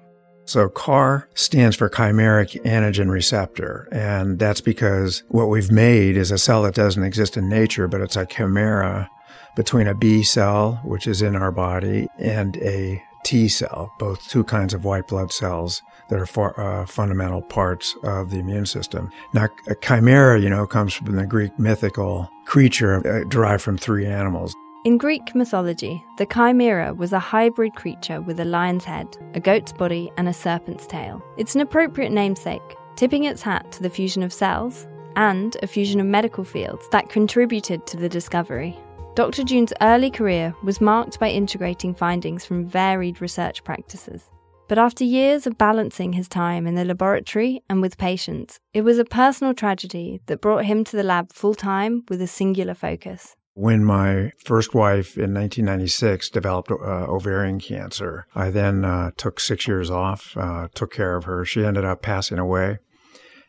So 0.52 0.68
CAR 0.68 1.30
stands 1.32 1.76
for 1.76 1.88
chimeric 1.88 2.62
antigen 2.64 3.10
receptor. 3.10 3.88
And 3.90 4.38
that's 4.38 4.60
because 4.60 5.22
what 5.28 5.48
we've 5.48 5.72
made 5.72 6.14
is 6.14 6.30
a 6.30 6.36
cell 6.36 6.64
that 6.64 6.74
doesn't 6.74 7.02
exist 7.02 7.38
in 7.38 7.48
nature, 7.48 7.88
but 7.88 8.02
it's 8.02 8.18
a 8.18 8.26
chimera 8.26 9.08
between 9.56 9.86
a 9.86 9.94
B 9.94 10.22
cell, 10.22 10.78
which 10.84 11.06
is 11.06 11.22
in 11.22 11.36
our 11.36 11.52
body, 11.52 12.06
and 12.18 12.58
a 12.58 13.02
T 13.24 13.48
cell, 13.48 13.94
both 13.98 14.28
two 14.28 14.44
kinds 14.44 14.74
of 14.74 14.84
white 14.84 15.08
blood 15.08 15.32
cells 15.32 15.80
that 16.10 16.20
are 16.20 16.26
for, 16.26 16.60
uh, 16.60 16.84
fundamental 16.84 17.40
parts 17.40 17.96
of 18.02 18.28
the 18.28 18.38
immune 18.38 18.66
system. 18.66 19.10
Now, 19.32 19.48
a 19.68 19.74
chimera, 19.76 20.38
you 20.38 20.50
know, 20.50 20.66
comes 20.66 20.92
from 20.92 21.16
the 21.16 21.24
Greek 21.24 21.58
mythical 21.58 22.28
creature 22.44 22.96
uh, 22.96 23.26
derived 23.26 23.62
from 23.62 23.78
three 23.78 24.04
animals. 24.04 24.54
In 24.84 24.98
Greek 24.98 25.36
mythology, 25.36 26.04
the 26.18 26.26
chimera 26.26 26.92
was 26.92 27.12
a 27.12 27.18
hybrid 27.20 27.76
creature 27.76 28.20
with 28.20 28.40
a 28.40 28.44
lion's 28.44 28.84
head, 28.84 29.16
a 29.32 29.38
goat's 29.38 29.72
body, 29.72 30.10
and 30.16 30.28
a 30.28 30.32
serpent's 30.32 30.88
tail. 30.88 31.22
It's 31.36 31.54
an 31.54 31.60
appropriate 31.60 32.10
namesake, 32.10 32.60
tipping 32.96 33.22
its 33.22 33.42
hat 33.42 33.70
to 33.72 33.82
the 33.84 33.90
fusion 33.90 34.24
of 34.24 34.32
cells 34.32 34.88
and 35.14 35.56
a 35.62 35.68
fusion 35.68 36.00
of 36.00 36.06
medical 36.08 36.42
fields 36.42 36.88
that 36.90 37.10
contributed 37.10 37.86
to 37.86 37.96
the 37.96 38.08
discovery. 38.08 38.76
Dr. 39.14 39.44
June's 39.44 39.72
early 39.80 40.10
career 40.10 40.52
was 40.64 40.80
marked 40.80 41.20
by 41.20 41.30
integrating 41.30 41.94
findings 41.94 42.44
from 42.44 42.66
varied 42.66 43.20
research 43.20 43.62
practices. 43.62 44.30
But 44.66 44.78
after 44.78 45.04
years 45.04 45.46
of 45.46 45.58
balancing 45.58 46.12
his 46.12 46.28
time 46.28 46.66
in 46.66 46.74
the 46.74 46.84
laboratory 46.84 47.62
and 47.70 47.80
with 47.80 47.98
patients, 47.98 48.58
it 48.74 48.82
was 48.82 48.98
a 48.98 49.04
personal 49.04 49.54
tragedy 49.54 50.20
that 50.26 50.40
brought 50.40 50.64
him 50.64 50.82
to 50.82 50.96
the 50.96 51.04
lab 51.04 51.32
full 51.32 51.54
time 51.54 52.02
with 52.08 52.20
a 52.20 52.26
singular 52.26 52.74
focus. 52.74 53.36
When 53.54 53.84
my 53.84 54.32
first 54.38 54.74
wife 54.74 55.16
in 55.16 55.34
1996 55.34 56.30
developed 56.30 56.70
uh, 56.70 56.74
ovarian 56.74 57.60
cancer, 57.60 58.26
I 58.34 58.50
then 58.50 58.84
uh, 58.84 59.10
took 59.16 59.38
six 59.40 59.68
years 59.68 59.90
off, 59.90 60.34
uh, 60.36 60.68
took 60.74 60.92
care 60.92 61.16
of 61.16 61.24
her. 61.24 61.44
She 61.44 61.64
ended 61.64 61.84
up 61.84 62.00
passing 62.00 62.38
away 62.38 62.78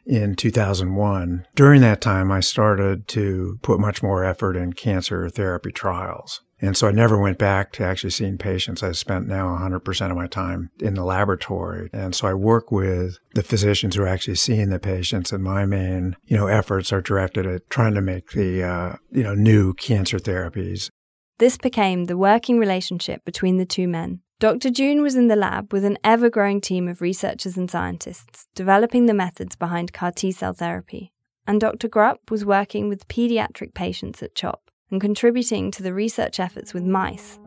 in 0.05 0.35
2001. 0.35 1.45
During 1.55 1.81
that 1.81 2.01
time, 2.01 2.31
I 2.31 2.41
started 2.41 3.07
to 3.09 3.59
put 3.61 3.79
much 3.79 4.03
more 4.03 4.25
effort 4.25 4.57
in 4.57 4.73
cancer 4.73 5.29
therapy 5.29 5.71
trials. 5.71 6.41
And 6.63 6.77
so 6.77 6.87
I 6.87 6.91
never 6.93 7.19
went 7.19 7.37
back 7.37 7.73
to 7.73 7.83
actually 7.83 8.11
seeing 8.11 8.37
patients. 8.37 8.83
I 8.83 8.93
spent 8.93 9.27
now 9.27 9.47
100% 9.47 10.09
of 10.09 10.15
my 10.15 10.27
time 10.27 10.69
in 10.79 10.93
the 10.93 11.03
laboratory. 11.03 11.89
And 11.91 12.15
so 12.15 12.25
I 12.25 12.33
work 12.33 12.71
with 12.71 13.19
the 13.33 13.43
physicians 13.43 13.95
who 13.95 14.03
are 14.03 14.07
actually 14.07 14.35
seeing 14.35 14.69
the 14.69 14.79
patients. 14.79 15.33
And 15.33 15.43
my 15.43 15.65
main, 15.65 16.15
you 16.23 16.37
know, 16.37 16.47
efforts 16.47 16.93
are 16.93 17.01
directed 17.01 17.45
at 17.45 17.69
trying 17.69 17.95
to 17.95 18.01
make 18.01 18.31
the, 18.31 18.63
uh, 18.63 18.95
you 19.11 19.23
know, 19.23 19.35
new 19.35 19.73
cancer 19.73 20.19
therapies. 20.19 20.89
This 21.37 21.57
became 21.57 22.05
the 22.05 22.15
working 22.15 22.59
relationship 22.59 23.25
between 23.25 23.57
the 23.57 23.65
two 23.65 23.89
men. 23.89 24.21
Dr. 24.39 24.69
June 24.69 25.01
was 25.01 25.15
in 25.15 25.27
the 25.27 25.35
lab 25.35 25.73
with 25.73 25.83
an 25.83 25.97
ever 26.01 26.29
growing 26.29 26.61
team 26.61 26.87
of 26.87 27.01
researchers 27.01 27.57
and 27.57 27.69
scientists 27.69 28.47
developing 28.55 29.05
the 29.05 29.13
methods 29.13 29.57
behind 29.57 29.91
CAR 29.91 30.11
T 30.11 30.31
cell 30.31 30.53
therapy, 30.53 31.11
and 31.45 31.59
Dr. 31.59 31.89
Grupp 31.89 32.31
was 32.31 32.45
working 32.45 32.87
with 32.87 33.07
pediatric 33.07 33.73
patients 33.73 34.23
at 34.23 34.35
CHOP 34.35 34.62
and 34.91 35.01
contributing 35.01 35.71
to 35.71 35.83
the 35.83 35.93
research 35.93 36.39
efforts 36.39 36.73
with 36.73 36.83
mice. 36.83 37.39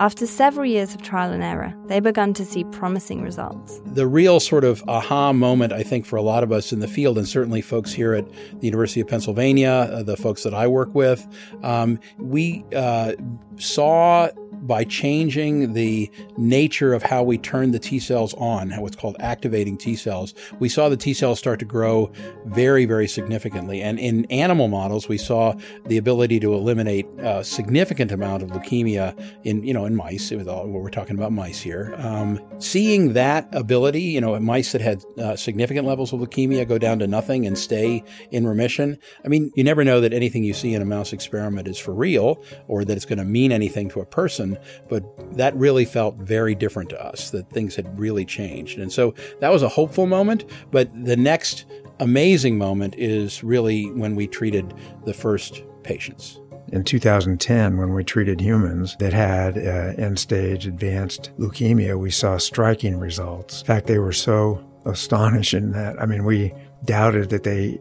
After 0.00 0.26
several 0.26 0.64
years 0.64 0.94
of 0.94 1.02
trial 1.02 1.30
and 1.30 1.42
error, 1.42 1.74
they 1.84 2.00
began 2.00 2.32
to 2.32 2.42
see 2.42 2.64
promising 2.64 3.20
results. 3.20 3.82
The 3.84 4.06
real 4.06 4.40
sort 4.40 4.64
of 4.64 4.82
aha 4.88 5.34
moment, 5.34 5.74
I 5.74 5.82
think, 5.82 6.06
for 6.06 6.16
a 6.16 6.22
lot 6.22 6.42
of 6.42 6.52
us 6.52 6.72
in 6.72 6.80
the 6.80 6.88
field, 6.88 7.18
and 7.18 7.28
certainly 7.28 7.60
folks 7.60 7.92
here 7.92 8.14
at 8.14 8.26
the 8.60 8.66
University 8.66 9.02
of 9.02 9.08
Pennsylvania, 9.08 9.90
uh, 9.92 10.02
the 10.02 10.16
folks 10.16 10.42
that 10.44 10.54
I 10.54 10.66
work 10.68 10.94
with, 10.94 11.26
um, 11.62 12.00
we 12.16 12.64
uh, 12.74 13.12
saw 13.56 14.30
by 14.60 14.84
changing 14.84 15.72
the 15.72 16.10
nature 16.36 16.92
of 16.92 17.02
how 17.02 17.22
we 17.22 17.38
turn 17.38 17.70
the 17.70 17.78
T 17.78 17.98
cells 17.98 18.34
on, 18.34 18.70
what's 18.80 18.96
called 18.96 19.16
activating 19.20 19.76
T 19.76 19.96
cells, 19.96 20.34
we 20.58 20.68
saw 20.68 20.88
the 20.88 20.96
T 20.96 21.14
cells 21.14 21.38
start 21.38 21.58
to 21.60 21.64
grow 21.64 22.12
very, 22.46 22.84
very 22.84 23.08
significantly. 23.08 23.82
And 23.82 23.98
in 23.98 24.24
animal 24.26 24.68
models, 24.68 25.08
we 25.08 25.18
saw 25.18 25.54
the 25.86 25.96
ability 25.96 26.40
to 26.40 26.54
eliminate 26.54 27.06
a 27.18 27.44
significant 27.44 28.12
amount 28.12 28.42
of 28.42 28.50
leukemia 28.50 29.18
in, 29.44 29.62
you 29.64 29.74
know, 29.74 29.84
in 29.84 29.96
mice. 29.96 30.30
All, 30.30 30.66
we're 30.68 30.90
talking 30.90 31.16
about 31.16 31.32
mice 31.32 31.60
here. 31.60 31.94
Um, 31.98 32.40
seeing 32.58 33.14
that 33.14 33.48
ability, 33.52 34.02
you 34.02 34.20
know, 34.20 34.34
in 34.34 34.44
mice 34.44 34.72
that 34.72 34.80
had 34.80 35.04
uh, 35.18 35.36
significant 35.36 35.86
levels 35.86 36.12
of 36.12 36.20
leukemia 36.20 36.66
go 36.68 36.78
down 36.78 36.98
to 37.00 37.06
nothing 37.06 37.46
and 37.46 37.58
stay 37.58 38.04
in 38.30 38.46
remission. 38.46 38.98
I 39.24 39.28
mean, 39.28 39.50
you 39.54 39.64
never 39.64 39.84
know 39.84 40.00
that 40.00 40.12
anything 40.12 40.44
you 40.44 40.54
see 40.54 40.74
in 40.74 40.82
a 40.82 40.84
mouse 40.84 41.12
experiment 41.12 41.68
is 41.68 41.78
for 41.78 41.92
real 41.92 42.42
or 42.68 42.84
that 42.84 42.96
it's 42.96 43.06
going 43.06 43.18
to 43.18 43.24
mean 43.24 43.52
anything 43.52 43.88
to 43.90 44.00
a 44.00 44.06
person 44.06 44.49
but 44.88 45.04
that 45.36 45.54
really 45.56 45.84
felt 45.84 46.16
very 46.16 46.54
different 46.54 46.90
to 46.90 47.04
us, 47.04 47.30
that 47.30 47.50
things 47.50 47.76
had 47.76 47.98
really 47.98 48.24
changed. 48.24 48.78
And 48.78 48.92
so 48.92 49.14
that 49.40 49.50
was 49.50 49.62
a 49.62 49.68
hopeful 49.68 50.06
moment. 50.06 50.44
But 50.70 50.90
the 51.04 51.16
next 51.16 51.64
amazing 51.98 52.58
moment 52.58 52.94
is 52.96 53.44
really 53.44 53.90
when 53.90 54.14
we 54.14 54.26
treated 54.26 54.74
the 55.04 55.14
first 55.14 55.62
patients. 55.82 56.40
In 56.72 56.84
2010, 56.84 57.78
when 57.78 57.94
we 57.94 58.04
treated 58.04 58.40
humans 58.40 58.96
that 59.00 59.12
had 59.12 59.58
uh, 59.58 60.00
end 60.00 60.18
stage 60.18 60.66
advanced 60.66 61.32
leukemia, 61.38 61.98
we 61.98 62.10
saw 62.10 62.38
striking 62.38 62.98
results. 62.98 63.60
In 63.60 63.66
fact, 63.66 63.86
they 63.86 63.98
were 63.98 64.12
so 64.12 64.64
astonishing 64.84 65.72
that, 65.72 66.00
I 66.00 66.06
mean, 66.06 66.24
we 66.24 66.52
doubted 66.84 67.30
that 67.30 67.42
they 67.42 67.80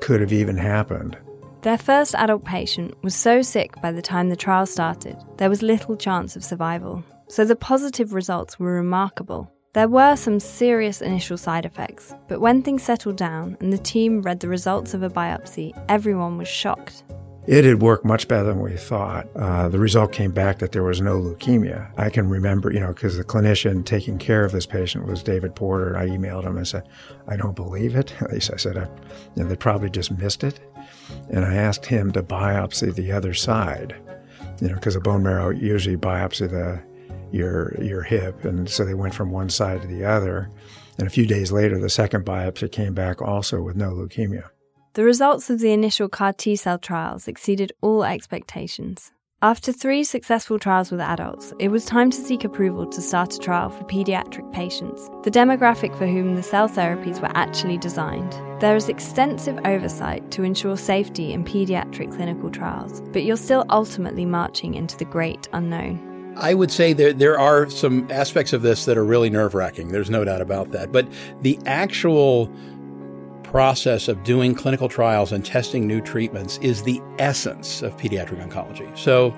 could 0.00 0.20
have 0.20 0.32
even 0.32 0.58
happened. 0.58 1.16
Their 1.62 1.78
first 1.78 2.14
adult 2.14 2.44
patient 2.44 2.94
was 3.02 3.16
so 3.16 3.42
sick 3.42 3.74
by 3.82 3.90
the 3.90 4.00
time 4.00 4.28
the 4.28 4.36
trial 4.36 4.64
started, 4.64 5.16
there 5.38 5.50
was 5.50 5.60
little 5.60 5.96
chance 5.96 6.36
of 6.36 6.44
survival. 6.44 7.02
So 7.26 7.44
the 7.44 7.56
positive 7.56 8.14
results 8.14 8.60
were 8.60 8.74
remarkable. 8.74 9.50
There 9.72 9.88
were 9.88 10.14
some 10.14 10.38
serious 10.38 11.02
initial 11.02 11.36
side 11.36 11.66
effects, 11.66 12.14
but 12.28 12.40
when 12.40 12.62
things 12.62 12.84
settled 12.84 13.16
down 13.16 13.56
and 13.60 13.72
the 13.72 13.78
team 13.78 14.22
read 14.22 14.38
the 14.38 14.48
results 14.48 14.94
of 14.94 15.02
a 15.02 15.10
biopsy, 15.10 15.72
everyone 15.88 16.38
was 16.38 16.46
shocked. 16.46 17.02
It 17.48 17.64
had 17.64 17.80
worked 17.80 18.04
much 18.04 18.28
better 18.28 18.44
than 18.44 18.60
we 18.60 18.76
thought. 18.76 19.26
Uh, 19.34 19.70
the 19.70 19.78
result 19.78 20.12
came 20.12 20.32
back 20.32 20.58
that 20.58 20.72
there 20.72 20.82
was 20.84 21.00
no 21.00 21.18
leukemia. 21.18 21.90
I 21.96 22.10
can 22.10 22.28
remember, 22.28 22.70
you 22.70 22.78
know, 22.78 22.92
because 22.92 23.16
the 23.16 23.24
clinician 23.24 23.86
taking 23.86 24.18
care 24.18 24.44
of 24.44 24.52
this 24.52 24.66
patient 24.66 25.06
was 25.06 25.22
David 25.22 25.54
Porter. 25.56 25.96
I 25.96 26.08
emailed 26.08 26.44
him 26.44 26.58
and 26.58 26.68
said, 26.68 26.86
I 27.26 27.36
don't 27.36 27.56
believe 27.56 27.96
it. 27.96 28.14
At 28.20 28.30
least 28.34 28.50
I 28.52 28.56
said, 28.56 28.76
I, 28.76 28.82
you 29.34 29.42
know, 29.42 29.48
they 29.48 29.56
probably 29.56 29.88
just 29.88 30.10
missed 30.18 30.44
it. 30.44 30.60
And 31.30 31.44
I 31.44 31.54
asked 31.54 31.86
him 31.86 32.12
to 32.12 32.22
biopsy 32.22 32.94
the 32.94 33.12
other 33.12 33.34
side, 33.34 33.96
you 34.60 34.68
know, 34.68 34.74
because 34.74 34.96
a 34.96 35.00
bone 35.00 35.22
marrow 35.22 35.50
usually 35.50 35.96
biopsy 35.96 36.50
the 36.50 36.82
your 37.30 37.74
your 37.82 38.02
hip, 38.02 38.44
and 38.44 38.68
so 38.68 38.84
they 38.84 38.94
went 38.94 39.14
from 39.14 39.30
one 39.30 39.50
side 39.50 39.82
to 39.82 39.88
the 39.88 40.04
other. 40.04 40.50
And 40.98 41.06
a 41.06 41.10
few 41.10 41.26
days 41.26 41.52
later, 41.52 41.78
the 41.78 41.90
second 41.90 42.24
biopsy 42.24 42.70
came 42.72 42.94
back 42.94 43.22
also 43.22 43.62
with 43.62 43.76
no 43.76 43.92
leukemia. 43.92 44.48
The 44.94 45.04
results 45.04 45.48
of 45.50 45.60
the 45.60 45.72
initial 45.72 46.08
CAR 46.08 46.32
T 46.32 46.56
cell 46.56 46.78
trials 46.78 47.28
exceeded 47.28 47.72
all 47.80 48.04
expectations. 48.04 49.12
After 49.40 49.70
three 49.70 50.02
successful 50.02 50.58
trials 50.58 50.90
with 50.90 50.98
adults, 50.98 51.54
it 51.60 51.68
was 51.68 51.84
time 51.84 52.10
to 52.10 52.16
seek 52.20 52.42
approval 52.42 52.86
to 52.86 53.00
start 53.00 53.36
a 53.36 53.38
trial 53.38 53.70
for 53.70 53.84
pediatric 53.84 54.52
patients, 54.52 55.08
the 55.22 55.30
demographic 55.30 55.96
for 55.96 56.08
whom 56.08 56.34
the 56.34 56.42
cell 56.42 56.68
therapies 56.68 57.22
were 57.22 57.30
actually 57.36 57.78
designed. 57.78 58.32
There 58.60 58.74
is 58.74 58.88
extensive 58.88 59.56
oversight 59.64 60.28
to 60.32 60.42
ensure 60.42 60.76
safety 60.76 61.32
in 61.32 61.44
pediatric 61.44 62.16
clinical 62.16 62.50
trials, 62.50 63.00
but 63.12 63.22
you're 63.22 63.36
still 63.36 63.64
ultimately 63.70 64.24
marching 64.24 64.74
into 64.74 64.96
the 64.96 65.04
great 65.04 65.48
unknown. 65.52 66.34
I 66.36 66.54
would 66.54 66.72
say 66.72 66.92
there 66.92 67.12
there 67.12 67.38
are 67.38 67.70
some 67.70 68.10
aspects 68.10 68.52
of 68.52 68.62
this 68.62 68.86
that 68.86 68.98
are 68.98 69.04
really 69.04 69.30
nerve 69.30 69.54
wracking. 69.54 69.92
There's 69.92 70.10
no 70.10 70.24
doubt 70.24 70.40
about 70.40 70.72
that. 70.72 70.90
But 70.90 71.06
the 71.42 71.60
actual 71.64 72.52
process 73.48 74.08
of 74.08 74.22
doing 74.24 74.54
clinical 74.54 74.90
trials 74.90 75.32
and 75.32 75.42
testing 75.42 75.86
new 75.86 76.02
treatments 76.02 76.58
is 76.58 76.82
the 76.82 77.00
essence 77.18 77.80
of 77.80 77.96
pediatric 77.96 78.46
oncology. 78.46 78.96
So, 78.96 79.34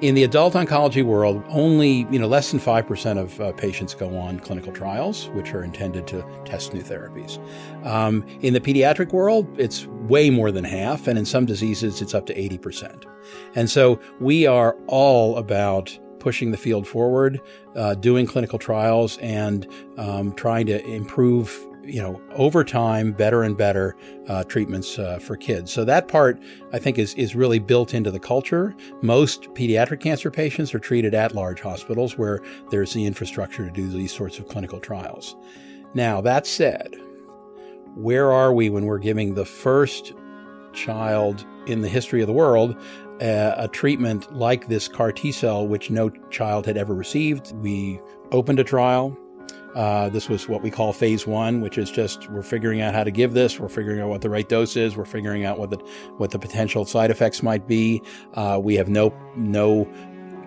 in 0.00 0.16
the 0.16 0.24
adult 0.24 0.54
oncology 0.54 1.04
world, 1.04 1.44
only 1.48 2.08
you 2.10 2.18
know 2.18 2.26
less 2.26 2.50
than 2.50 2.58
five 2.58 2.88
percent 2.88 3.20
of 3.20 3.40
uh, 3.40 3.52
patients 3.52 3.94
go 3.94 4.18
on 4.18 4.40
clinical 4.40 4.72
trials, 4.72 5.28
which 5.28 5.54
are 5.54 5.62
intended 5.62 6.08
to 6.08 6.26
test 6.44 6.74
new 6.74 6.82
therapies. 6.82 7.38
Um, 7.86 8.26
in 8.40 8.52
the 8.52 8.60
pediatric 8.60 9.12
world, 9.12 9.46
it's 9.60 9.86
way 9.86 10.28
more 10.28 10.50
than 10.50 10.64
half, 10.64 11.06
and 11.06 11.16
in 11.16 11.24
some 11.24 11.46
diseases, 11.46 12.02
it's 12.02 12.14
up 12.14 12.26
to 12.26 12.36
eighty 12.36 12.58
percent. 12.58 13.06
And 13.54 13.70
so, 13.70 14.00
we 14.18 14.44
are 14.44 14.76
all 14.88 15.36
about 15.36 15.96
pushing 16.18 16.50
the 16.50 16.56
field 16.56 16.86
forward, 16.86 17.40
uh, 17.76 17.94
doing 17.94 18.26
clinical 18.26 18.58
trials, 18.58 19.18
and 19.18 19.68
um, 19.98 20.32
trying 20.32 20.66
to 20.66 20.84
improve 20.84 21.64
you 21.84 22.00
know, 22.00 22.20
over 22.34 22.64
time, 22.64 23.12
better 23.12 23.42
and 23.42 23.56
better 23.56 23.96
uh, 24.28 24.44
treatments 24.44 24.98
uh, 24.98 25.18
for 25.18 25.36
kids. 25.36 25.72
So 25.72 25.84
that 25.84 26.08
part, 26.08 26.40
I 26.72 26.78
think, 26.78 26.98
is 26.98 27.14
is 27.14 27.34
really 27.34 27.58
built 27.58 27.94
into 27.94 28.10
the 28.10 28.20
culture. 28.20 28.74
Most 29.02 29.52
pediatric 29.54 30.00
cancer 30.00 30.30
patients 30.30 30.74
are 30.74 30.78
treated 30.78 31.14
at 31.14 31.34
large 31.34 31.60
hospitals 31.60 32.16
where 32.16 32.40
there's 32.70 32.92
the 32.92 33.04
infrastructure 33.04 33.64
to 33.64 33.72
do 33.72 33.88
these 33.88 34.12
sorts 34.12 34.38
of 34.38 34.48
clinical 34.48 34.80
trials. 34.80 35.36
Now, 35.94 36.20
that 36.22 36.46
said, 36.46 36.94
where 37.94 38.32
are 38.32 38.52
we 38.52 38.70
when 38.70 38.86
we're 38.86 38.98
giving 38.98 39.34
the 39.34 39.44
first 39.44 40.14
child 40.72 41.44
in 41.66 41.82
the 41.82 41.88
history 41.88 42.22
of 42.22 42.26
the 42.26 42.32
world 42.32 42.76
uh, 43.20 43.54
a 43.56 43.68
treatment 43.68 44.34
like 44.34 44.68
this 44.68 44.88
CAR 44.88 45.12
T 45.12 45.32
cell, 45.32 45.66
which 45.66 45.90
no 45.90 46.08
child 46.30 46.64
had 46.64 46.76
ever 46.76 46.94
received? 46.94 47.52
We 47.56 48.00
opened 48.30 48.58
a 48.60 48.64
trial. 48.64 49.16
Uh, 49.74 50.08
this 50.10 50.28
was 50.28 50.48
what 50.48 50.62
we 50.62 50.70
call 50.70 50.92
phase 50.92 51.26
one, 51.26 51.60
which 51.60 51.78
is 51.78 51.90
just 51.90 52.28
we're 52.30 52.42
figuring 52.42 52.80
out 52.80 52.94
how 52.94 53.02
to 53.02 53.10
give 53.10 53.32
this, 53.32 53.58
we're 53.58 53.68
figuring 53.68 54.00
out 54.00 54.08
what 54.08 54.20
the 54.20 54.28
right 54.28 54.48
dose 54.48 54.76
is, 54.76 54.96
we're 54.96 55.04
figuring 55.04 55.44
out 55.44 55.58
what 55.58 55.70
the 55.70 55.78
what 56.18 56.30
the 56.30 56.38
potential 56.38 56.84
side 56.84 57.10
effects 57.10 57.42
might 57.42 57.66
be. 57.66 58.02
Uh, 58.34 58.60
we 58.62 58.74
have 58.74 58.88
no 58.88 59.14
no 59.34 59.88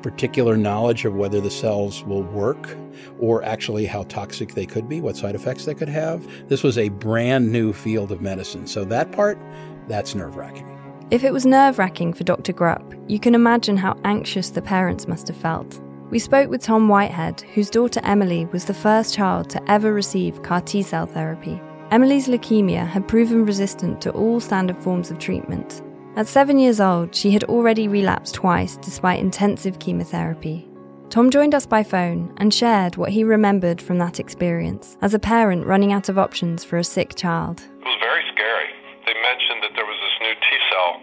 particular 0.03 0.55
knowledge 0.55 1.03
of 1.03 1.15
whether 1.15 1.41
the 1.41 1.49
cells 1.49 2.03
will 2.03 2.21
work 2.21 2.77
or 3.19 3.41
actually 3.43 3.87
how 3.87 4.03
toxic 4.03 4.53
they 4.53 4.65
could 4.65 4.87
be, 4.87 5.01
what 5.01 5.17
side 5.17 5.33
effects 5.33 5.65
they 5.65 5.73
could 5.73 5.89
have. 5.89 6.27
This 6.47 6.61
was 6.61 6.77
a 6.77 6.89
brand 6.89 7.51
new 7.51 7.73
field 7.73 8.11
of 8.11 8.21
medicine. 8.21 8.67
So 8.67 8.85
that 8.85 9.11
part, 9.11 9.39
that's 9.87 10.13
nerve 10.13 10.35
wracking. 10.35 10.71
If 11.09 11.23
it 11.23 11.33
was 11.33 11.43
nerve 11.43 11.79
wracking 11.79 12.13
for 12.13 12.23
Dr. 12.23 12.53
Grupp, 12.53 13.03
you 13.09 13.19
can 13.19 13.33
imagine 13.33 13.77
how 13.77 13.99
anxious 14.03 14.51
the 14.51 14.61
parents 14.61 15.07
must 15.07 15.27
have 15.27 15.37
felt. 15.37 15.81
We 16.11 16.19
spoke 16.19 16.51
with 16.51 16.61
Tom 16.61 16.87
Whitehead, 16.87 17.41
whose 17.55 17.71
daughter 17.71 17.99
Emily 18.03 18.45
was 18.51 18.65
the 18.65 18.75
first 18.75 19.15
child 19.15 19.49
to 19.49 19.71
ever 19.71 19.91
receive 19.91 20.43
CAR 20.43 20.61
T 20.61 20.83
cell 20.83 21.07
therapy. 21.07 21.59
Emily's 21.89 22.27
leukemia 22.27 22.85
had 22.85 23.07
proven 23.07 23.43
resistant 23.43 24.01
to 24.01 24.11
all 24.11 24.39
standard 24.39 24.77
forms 24.77 25.09
of 25.09 25.17
treatment. 25.17 25.81
At 26.15 26.27
seven 26.27 26.59
years 26.59 26.79
old, 26.79 27.15
she 27.15 27.31
had 27.31 27.43
already 27.45 27.87
relapsed 27.87 28.35
twice 28.35 28.77
despite 28.77 29.19
intensive 29.19 29.79
chemotherapy. 29.79 30.67
Tom 31.09 31.31
joined 31.31 31.55
us 31.55 31.65
by 31.65 31.81
phone 31.81 32.31
and 32.37 32.53
shared 32.53 32.97
what 32.97 33.09
he 33.09 33.23
remembered 33.23 33.81
from 33.81 33.97
that 33.97 34.19
experience 34.19 34.97
as 35.01 35.15
a 35.15 35.19
parent 35.19 35.65
running 35.65 35.91
out 35.91 36.07
of 36.07 36.19
options 36.19 36.63
for 36.63 36.77
a 36.77 36.83
sick 36.83 37.15
child. 37.15 37.61
It 37.61 37.85
was 37.85 37.97
very 37.99 38.23
scary. 38.31 38.69
They 39.07 39.13
mentioned 39.21 39.63
that 39.63 39.73
there 39.75 39.85
was 39.85 39.97
this 39.97 40.21
new 40.21 40.33
T 40.35 40.57
cell 40.71 41.01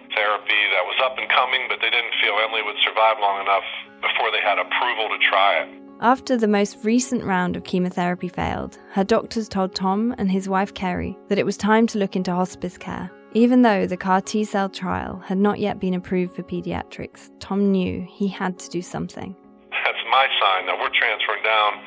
therapy 0.53 0.75
that 0.75 0.85
was 0.85 0.97
up 1.05 1.19
and 1.19 1.29
coming, 1.29 1.67
but 1.69 1.79
they 1.81 1.91
didn't 1.91 2.13
feel 2.21 2.35
Emily 2.45 2.63
would 2.63 2.77
survive 2.85 3.17
long 3.21 3.41
enough 3.41 3.65
before 4.01 4.31
they 4.31 4.41
had 4.41 4.59
approval 4.59 5.09
to 5.09 5.19
try 5.29 5.63
it. 5.63 5.69
After 6.01 6.37
the 6.37 6.49
most 6.49 6.79
recent 6.83 7.23
round 7.23 7.57
of 7.57 7.65
chemotherapy 7.65 8.29
failed, 8.29 8.79
her 8.93 9.05
doctors 9.05 9.49
told 9.49 9.75
Tom 9.75 10.15
and 10.19 10.31
his 10.31 10.49
wife 10.49 10.75
Kerry 10.75 11.17
that 11.29 11.39
it 11.39 11.47
was 11.47 11.57
time 11.57 11.87
to 11.89 11.99
look 11.99 12.17
into 12.17 12.35
hospice 12.35 12.77
care. 12.77 13.11
Even 13.35 13.63
though 13.63 13.87
the 13.87 13.97
CAR 13.97 14.21
T 14.21 14.45
cell 14.45 14.69
trial 14.69 15.23
had 15.25 15.39
not 15.39 15.59
yet 15.59 15.81
been 15.81 15.95
approved 15.95 16.35
for 16.35 16.43
pediatrics, 16.43 17.31
Tom 17.39 17.71
knew 17.71 18.05
he 18.11 18.29
had 18.29 18.59
to 18.59 18.69
do 18.69 18.83
something. 18.83 19.35
That's 19.71 20.05
my 20.11 20.27
sign 20.43 20.67
that 20.67 20.77
we're 20.77 20.93
transferring 20.93 21.43
down 21.43 21.81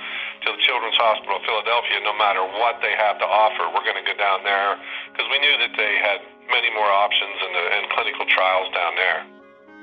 to 0.47 0.51
the 0.53 0.61
Children's 0.63 0.97
Hospital 0.97 1.37
of 1.37 1.43
Philadelphia 1.45 2.01
no 2.01 2.17
matter 2.17 2.41
what 2.41 2.81
they 2.81 2.95
have 2.97 3.19
to 3.19 3.27
offer. 3.27 3.67
We're 3.69 3.85
going 3.85 3.99
to 3.99 4.07
go 4.07 4.17
down 4.17 4.41
there 4.47 4.79
because 5.11 5.27
we 5.29 5.37
knew 5.43 5.55
that 5.59 5.73
they 5.77 5.99
had 6.01 6.23
many 6.49 6.73
more 6.73 6.91
options 6.91 7.37
and, 7.41 7.55
uh, 7.55 7.75
and 7.77 7.91
clinical 7.91 8.25
trials 8.27 8.67
down 8.73 8.95
there. 8.95 9.25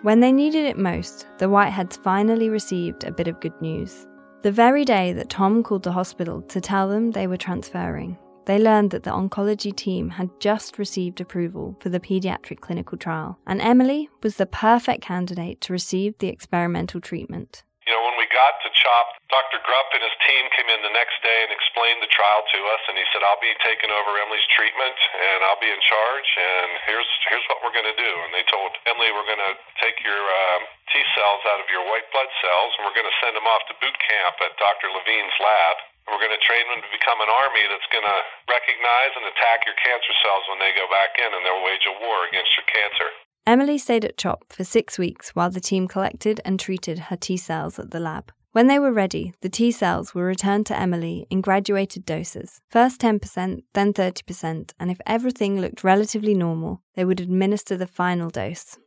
When 0.02 0.21
they 0.21 0.33
needed 0.33 0.64
it 0.64 0.78
most, 0.78 1.26
the 1.38 1.47
Whiteheads 1.47 2.02
finally 2.02 2.49
received 2.49 3.04
a 3.04 3.12
bit 3.12 3.28
of 3.28 3.40
good 3.40 3.59
news. 3.61 4.07
The 4.42 4.50
very 4.50 4.85
day 4.85 5.12
that 5.12 5.31
Tom 5.31 5.62
called 5.62 5.85
the 5.85 5.92
hospital 5.92 6.42
to 6.42 6.61
tell 6.61 6.88
them 6.88 7.12
they 7.12 7.28
were 7.28 7.37
transferring, 7.37 8.19
they 8.45 8.59
learned 8.59 8.90
that 8.90 9.04
the 9.04 9.11
oncology 9.11 9.75
team 9.75 10.11
had 10.11 10.28
just 10.40 10.78
received 10.78 11.21
approval 11.21 11.76
for 11.81 11.90
the 11.90 12.00
pediatric 12.00 12.61
clinical 12.61 12.99
trial, 12.99 13.38
and 13.47 13.61
Emily 13.61 14.09
was 14.23 14.37
the 14.37 14.47
perfect 14.47 15.02
candidate 15.02 15.61
to 15.61 15.73
receive 15.73 16.19
the 16.19 16.28
experimental 16.28 17.00
treatment. 17.00 17.62
You 17.83 17.91
know, 17.91 18.03
when 18.07 18.15
we 18.15 18.31
got 18.31 18.62
to 18.62 18.71
CHOP, 18.71 19.07
Dr. 19.27 19.59
Grupp 19.67 19.91
and 19.91 20.07
his 20.07 20.15
team 20.23 20.47
came 20.55 20.71
in 20.71 20.87
the 20.87 20.95
next 20.95 21.19
day 21.19 21.39
and 21.43 21.51
explained 21.51 21.99
the 21.99 22.12
trial 22.15 22.47
to 22.47 22.59
us, 22.71 22.83
and 22.87 22.95
he 22.95 23.03
said, 23.11 23.27
"I'll 23.27 23.43
be 23.43 23.51
taking 23.59 23.91
over 23.91 24.15
Emily's 24.23 24.47
treatment, 24.55 24.95
and 25.19 25.43
I'll 25.43 25.59
be 25.59 25.67
in 25.67 25.83
charge, 25.83 26.29
and 26.39 26.79
here's 26.87 27.11
here's 27.27 27.43
what 27.51 27.59
we're 27.67 27.75
going 27.75 27.91
to 27.91 27.99
do." 27.99 28.12
And 28.23 28.31
they 28.31 28.47
told 28.47 28.71
Emily, 28.87 29.11
"We're 29.11 29.27
going 29.27 29.43
to 29.43 29.59
take 29.83 29.99
your 30.07 30.15
um, 30.15 30.62
T 30.95 31.03
cells 31.19 31.43
out 31.51 31.59
of 31.59 31.69
your 31.75 31.83
white 31.91 32.07
blood 32.15 32.31
cells, 32.39 32.71
and 32.79 32.87
we're 32.87 32.95
going 32.95 33.11
to 33.11 33.19
send 33.19 33.35
them 33.35 33.51
off 33.51 33.67
to 33.67 33.75
boot 33.83 33.99
camp 33.99 34.39
at 34.47 34.55
Dr. 34.62 34.87
Levine's 34.95 35.39
lab." 35.43 35.77
We're 36.07 36.19
going 36.19 36.35
to 36.35 36.43
train 36.43 36.67
them 36.67 36.83
to 36.83 36.91
become 36.91 37.23
an 37.23 37.31
army 37.31 37.62
that's 37.71 37.87
going 37.95 38.03
to 38.03 38.19
recognize 38.51 39.12
and 39.15 39.23
attack 39.27 39.62
your 39.67 39.79
cancer 39.79 40.11
cells 40.27 40.43
when 40.51 40.59
they 40.59 40.75
go 40.75 40.91
back 40.91 41.15
in, 41.19 41.31
and 41.31 41.47
they'll 41.47 41.62
wage 41.62 41.87
a 41.87 41.95
war 42.03 42.27
against 42.27 42.51
your 42.59 42.67
cancer. 42.67 43.07
Emily 43.45 43.77
stayed 43.77 44.05
at 44.05 44.17
CHOP 44.17 44.53
for 44.53 44.63
six 44.63 45.01
weeks 45.01 45.31
while 45.31 45.51
the 45.51 45.61
team 45.61 45.89
collected 45.89 46.41
and 46.45 46.61
treated 46.61 47.11
her 47.11 47.17
T 47.17 47.37
cells 47.37 47.77
at 47.77 47.91
the 47.91 47.99
lab. 47.99 48.31
When 48.53 48.69
they 48.69 48.79
were 48.79 48.93
ready, 48.93 49.35
the 49.41 49.49
T 49.49 49.73
cells 49.73 50.15
were 50.15 50.27
returned 50.27 50.67
to 50.67 50.79
Emily 50.79 51.27
in 51.29 51.41
graduated 51.41 52.07
doses 52.07 52.61
first 52.69 53.01
10%, 53.01 53.65
then 53.75 53.93
30%, 53.93 54.73
and 54.79 54.91
if 54.93 55.01
everything 55.07 55.61
looked 55.61 55.83
relatively 55.83 56.35
normal, 56.35 56.83
they 56.95 57.05
would 57.05 57.19
administer 57.19 57.77
the 57.77 57.89
final 57.89 58.31
dose. 58.31 58.79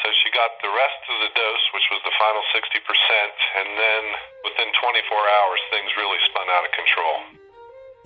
So 0.00 0.08
she 0.08 0.32
got 0.32 0.48
the 0.64 0.72
rest 0.72 1.02
of 1.04 1.16
the 1.20 1.32
dose, 1.36 1.66
which 1.74 1.84
was 1.92 2.00
the 2.00 2.16
final 2.16 2.40
60%, 2.56 2.80
and 3.60 3.68
then 3.76 4.04
within 4.48 4.72
24 4.80 5.12
hours, 5.12 5.60
things 5.68 5.90
really 5.98 6.18
spun 6.24 6.48
out 6.48 6.64
of 6.64 6.72
control. 6.72 7.40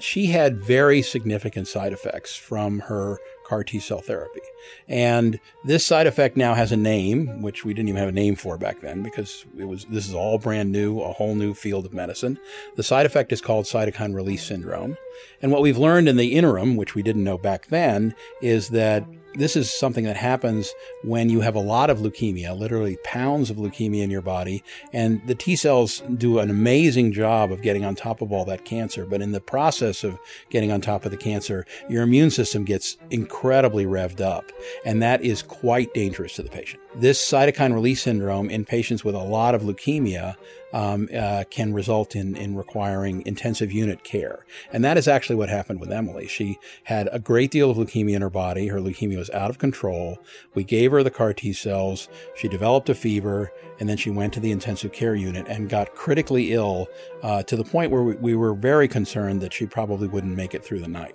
She 0.00 0.26
had 0.26 0.58
very 0.58 1.02
significant 1.02 1.68
side 1.68 1.92
effects 1.92 2.34
from 2.34 2.80
her 2.90 3.18
CAR 3.44 3.64
T 3.64 3.78
cell 3.78 4.00
therapy. 4.00 4.40
And 4.88 5.38
this 5.64 5.84
side 5.84 6.06
effect 6.06 6.36
now 6.36 6.54
has 6.54 6.72
a 6.72 6.76
name, 6.76 7.42
which 7.42 7.64
we 7.64 7.74
didn't 7.74 7.88
even 7.88 8.00
have 8.00 8.08
a 8.08 8.12
name 8.12 8.34
for 8.34 8.56
back 8.58 8.80
then 8.80 9.02
because 9.02 9.44
it 9.58 9.64
was 9.64 9.84
this 9.86 10.08
is 10.08 10.14
all 10.14 10.38
brand 10.38 10.72
new, 10.72 11.00
a 11.00 11.12
whole 11.12 11.34
new 11.34 11.54
field 11.54 11.86
of 11.86 11.92
medicine. 11.92 12.38
The 12.76 12.82
side 12.82 13.06
effect 13.06 13.32
is 13.32 13.40
called 13.40 13.66
cytokine 13.66 14.14
release 14.14 14.44
syndrome. 14.44 14.96
And 15.42 15.52
what 15.52 15.62
we've 15.62 15.78
learned 15.78 16.08
in 16.08 16.16
the 16.16 16.34
interim, 16.34 16.76
which 16.76 16.94
we 16.94 17.02
didn't 17.02 17.24
know 17.24 17.38
back 17.38 17.66
then, 17.66 18.14
is 18.40 18.70
that 18.70 19.04
this 19.34 19.56
is 19.56 19.72
something 19.72 20.04
that 20.04 20.16
happens 20.16 20.72
when 21.02 21.28
you 21.28 21.40
have 21.40 21.54
a 21.54 21.60
lot 21.60 21.90
of 21.90 21.98
leukemia, 21.98 22.56
literally 22.56 22.96
pounds 23.04 23.50
of 23.50 23.56
leukemia 23.56 24.02
in 24.02 24.10
your 24.10 24.22
body, 24.22 24.62
and 24.92 25.20
the 25.26 25.34
T 25.34 25.56
cells 25.56 26.02
do 26.16 26.38
an 26.38 26.50
amazing 26.50 27.12
job 27.12 27.52
of 27.52 27.62
getting 27.62 27.84
on 27.84 27.94
top 27.94 28.20
of 28.20 28.32
all 28.32 28.44
that 28.44 28.64
cancer. 28.64 29.04
But 29.06 29.22
in 29.22 29.32
the 29.32 29.40
process 29.40 30.04
of 30.04 30.18
getting 30.50 30.70
on 30.70 30.80
top 30.80 31.04
of 31.04 31.10
the 31.10 31.16
cancer, 31.16 31.66
your 31.88 32.02
immune 32.02 32.30
system 32.30 32.64
gets 32.64 32.96
incredibly 33.10 33.84
revved 33.84 34.20
up, 34.20 34.50
and 34.84 35.02
that 35.02 35.22
is 35.22 35.42
quite 35.42 35.92
dangerous 35.94 36.34
to 36.36 36.42
the 36.42 36.50
patient. 36.50 36.82
This 36.96 37.20
cytokine 37.20 37.74
release 37.74 38.02
syndrome 38.02 38.50
in 38.50 38.64
patients 38.64 39.04
with 39.04 39.14
a 39.14 39.18
lot 39.18 39.54
of 39.54 39.62
leukemia 39.62 40.36
um, 40.74 41.08
uh, 41.16 41.44
can 41.50 41.72
result 41.72 42.16
in, 42.16 42.36
in 42.36 42.56
requiring 42.56 43.22
intensive 43.24 43.70
unit 43.70 44.02
care. 44.02 44.44
And 44.72 44.84
that 44.84 44.98
is 44.98 45.06
actually 45.06 45.36
what 45.36 45.48
happened 45.48 45.78
with 45.80 45.92
Emily. 45.92 46.26
She 46.26 46.58
had 46.84 47.08
a 47.12 47.20
great 47.20 47.52
deal 47.52 47.70
of 47.70 47.76
leukemia 47.76 48.16
in 48.16 48.22
her 48.22 48.28
body. 48.28 48.66
Her 48.66 48.80
leukemia 48.80 49.16
was 49.16 49.30
out 49.30 49.50
of 49.50 49.58
control. 49.58 50.18
We 50.52 50.64
gave 50.64 50.90
her 50.90 51.04
the 51.04 51.12
CAR 51.12 51.32
T 51.32 51.52
cells. 51.52 52.08
She 52.34 52.48
developed 52.48 52.90
a 52.90 52.94
fever, 52.94 53.52
and 53.78 53.88
then 53.88 53.96
she 53.96 54.10
went 54.10 54.34
to 54.34 54.40
the 54.40 54.50
intensive 54.50 54.92
care 54.92 55.14
unit 55.14 55.46
and 55.48 55.70
got 55.70 55.94
critically 55.94 56.52
ill 56.52 56.88
uh, 57.22 57.44
to 57.44 57.54
the 57.56 57.64
point 57.64 57.92
where 57.92 58.02
we, 58.02 58.16
we 58.16 58.34
were 58.34 58.52
very 58.52 58.88
concerned 58.88 59.40
that 59.42 59.52
she 59.52 59.66
probably 59.66 60.08
wouldn't 60.08 60.36
make 60.36 60.54
it 60.54 60.64
through 60.64 60.80
the 60.80 60.88
night. 60.88 61.14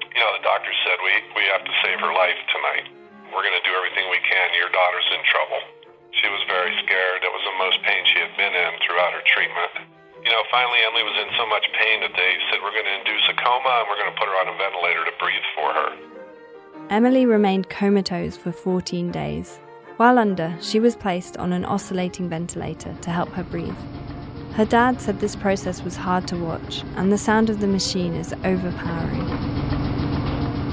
You 0.00 0.20
know, 0.20 0.32
the 0.36 0.44
doctor 0.44 0.70
said 0.84 1.00
we, 1.00 1.14
we 1.40 1.44
have 1.48 1.64
to 1.64 1.72
save 1.82 1.98
her 2.00 2.12
life 2.12 2.36
tonight. 2.52 2.92
We're 3.32 3.40
going 3.40 3.56
to 3.56 3.64
do 3.64 3.72
everything 3.72 4.04
we 4.12 4.20
can. 4.20 4.52
Your 4.60 4.68
daughter's 4.68 5.08
in 5.16 5.24
trouble. 5.32 5.60
She 6.20 6.28
was 6.28 6.44
very 6.44 6.76
scared. 6.84 7.24
It 7.24 7.32
was 7.32 7.41
pain 7.82 8.02
she 8.06 8.18
had 8.18 8.34
been 8.36 8.54
in 8.54 8.72
throughout 8.82 9.12
her 9.12 9.22
treatment. 9.26 9.90
You 10.24 10.30
know, 10.30 10.42
finally, 10.50 10.78
Emily 10.86 11.02
was 11.02 11.18
in 11.18 11.30
so 11.36 11.46
much 11.46 11.66
pain 11.78 12.00
that 12.00 12.14
they 12.14 12.30
said, 12.48 12.62
We're 12.62 12.70
going 12.70 12.86
to 12.86 12.98
induce 12.98 13.26
a 13.28 13.34
coma 13.34 13.82
and 13.82 13.86
we're 13.88 13.98
going 13.98 14.12
to 14.12 14.18
put 14.18 14.28
her 14.28 14.38
on 14.38 14.48
a 14.48 14.56
ventilator 14.56 15.04
to 15.04 15.14
breathe 15.18 15.48
for 15.54 15.68
her. 15.74 15.90
Emily 16.90 17.26
remained 17.26 17.68
comatose 17.68 18.36
for 18.36 18.52
14 18.52 19.10
days. 19.10 19.58
While 19.96 20.18
under, 20.18 20.56
she 20.60 20.80
was 20.80 20.96
placed 20.96 21.36
on 21.36 21.52
an 21.52 21.64
oscillating 21.64 22.28
ventilator 22.28 22.94
to 23.02 23.10
help 23.10 23.30
her 23.30 23.44
breathe. 23.44 23.76
Her 24.54 24.64
dad 24.64 25.00
said 25.00 25.20
this 25.20 25.36
process 25.36 25.82
was 25.82 25.96
hard 25.96 26.28
to 26.28 26.36
watch, 26.36 26.84
and 26.96 27.10
the 27.10 27.18
sound 27.18 27.50
of 27.50 27.60
the 27.60 27.66
machine 27.66 28.14
is 28.14 28.34
overpowering. 28.44 29.28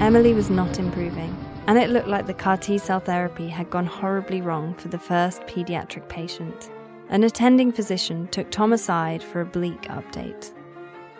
Emily 0.01 0.33
was 0.33 0.49
not 0.49 0.79
improving 0.79 1.35
and 1.69 1.77
it 1.77 1.91
looked 1.91 2.07
like 2.07 2.25
the 2.25 2.33
CAR 2.33 2.57
T 2.57 2.79
cell 2.79 2.99
therapy 2.99 3.47
had 3.47 3.69
gone 3.69 3.85
horribly 3.85 4.41
wrong 4.41 4.73
for 4.73 4.87
the 4.87 4.97
first 4.97 5.41
pediatric 5.41 6.09
patient. 6.09 6.71
An 7.09 7.25
attending 7.25 7.73
physician 7.73 8.29
took 8.29 8.53
Tom 8.53 8.69
aside 8.69 9.25
for 9.25 9.41
a 9.41 9.49
bleak 9.49 9.89
update. 9.89 10.53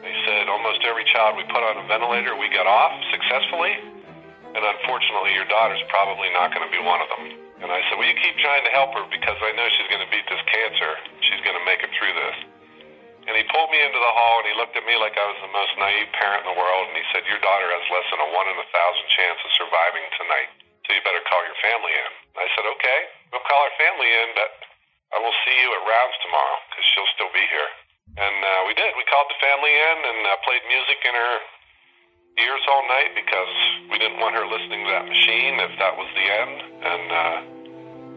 They 0.05 0.13
said 0.21 0.45
almost 0.45 0.85
every 0.85 1.01
child 1.09 1.33
we 1.33 1.41
put 1.49 1.65
on 1.65 1.81
a 1.81 1.85
ventilator, 1.89 2.37
we 2.37 2.45
got 2.53 2.69
off 2.69 2.93
successfully, 3.09 3.73
and 4.53 4.61
unfortunately, 4.61 5.33
your 5.33 5.49
daughter's 5.49 5.81
probably 5.89 6.29
not 6.29 6.53
going 6.53 6.61
to 6.61 6.69
be 6.69 6.77
one 6.77 7.01
of 7.01 7.09
them. 7.09 7.25
And 7.65 7.73
I 7.73 7.81
said, 7.89 7.97
Well, 7.97 8.05
you 8.05 8.13
keep 8.21 8.37
trying 8.37 8.61
to 8.69 8.73
help 8.77 8.93
her 8.93 9.01
because 9.09 9.41
I 9.41 9.49
know 9.57 9.65
she's 9.73 9.89
going 9.89 10.05
to 10.05 10.11
beat 10.13 10.29
this 10.29 10.45
cancer. 10.45 10.93
She's 11.25 11.41
going 11.41 11.57
to 11.57 11.65
make 11.65 11.81
it 11.81 11.89
through 11.97 12.13
this. 12.13 12.37
And 13.25 13.33
he 13.33 13.41
pulled 13.49 13.73
me 13.73 13.81
into 13.81 13.97
the 13.97 14.13
hall 14.13 14.45
and 14.45 14.47
he 14.49 14.55
looked 14.61 14.77
at 14.77 14.85
me 14.85 14.93
like 14.93 15.17
I 15.17 15.25
was 15.25 15.41
the 15.41 15.53
most 15.53 15.73
naive 15.81 16.09
parent 16.13 16.45
in 16.45 16.53
the 16.53 16.57
world 16.57 16.85
and 16.85 17.01
he 17.01 17.05
said, 17.09 17.25
Your 17.25 17.41
daughter 17.41 17.65
has 17.65 17.85
less 17.89 18.05
than 18.13 18.21
a 18.21 18.29
one 18.29 18.45
in 18.45 18.61
a 18.61 18.67
thousand 18.69 19.07
chance 19.09 19.41
of 19.41 19.49
surviving 19.57 20.05
tonight. 20.21 20.49
So 20.85 20.93
you 20.93 21.01
better 21.01 21.25
call 21.25 21.41
your 21.49 21.57
family 21.65 21.93
in. 21.97 22.11
I 22.37 22.45
said, 22.53 22.65
Okay, 22.77 22.99
we'll 23.33 23.45
call 23.49 23.61
our 23.65 23.75
family 23.81 24.09
in, 24.09 24.27
but 24.37 24.68
I 25.09 25.17
will 25.17 25.33
see 25.45 25.57
you 25.57 25.69
at 25.73 25.81
rounds 25.89 26.17
tomorrow 26.21 26.57
because 26.69 26.85
she'll 26.93 27.11
still 27.17 27.33
be 27.33 27.45
here. 27.49 27.69
And 28.17 28.37
uh, 28.45 28.51
we 28.69 28.73
did. 28.77 28.93
We 28.93 29.05
called 29.09 29.29
the 29.29 29.39
family 29.41 29.73
in 29.73 29.97
and 30.05 30.19
uh, 30.21 30.37
played 30.45 30.63
music 30.69 30.99
in 31.01 31.13
her 31.17 31.35
ears 32.37 32.63
all 32.69 32.85
night 32.85 33.17
because 33.17 33.53
we 33.89 33.97
didn't 33.97 34.21
want 34.21 34.37
her 34.37 34.45
listening 34.45 34.85
to 34.85 34.91
that 34.93 35.07
machine 35.09 35.57
if 35.59 35.73
that 35.81 35.97
was 35.97 36.09
the 36.13 36.27
end. 36.29 36.57
And 36.85 37.07
uh, 37.09 37.37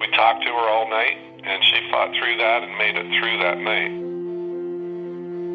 we 0.01 0.07
talked 0.13 0.45
to 0.45 0.53
her 0.53 0.67
all 0.69 0.89
night 0.89 1.17
and 1.45 1.65
she 1.65 1.89
fought 1.91 2.13
through 2.13 2.37
that 2.39 2.63
and 2.63 2.77
made 2.77 2.97
it 2.97 3.09
through 3.19 3.37
that 3.41 3.59
night. 3.59 3.93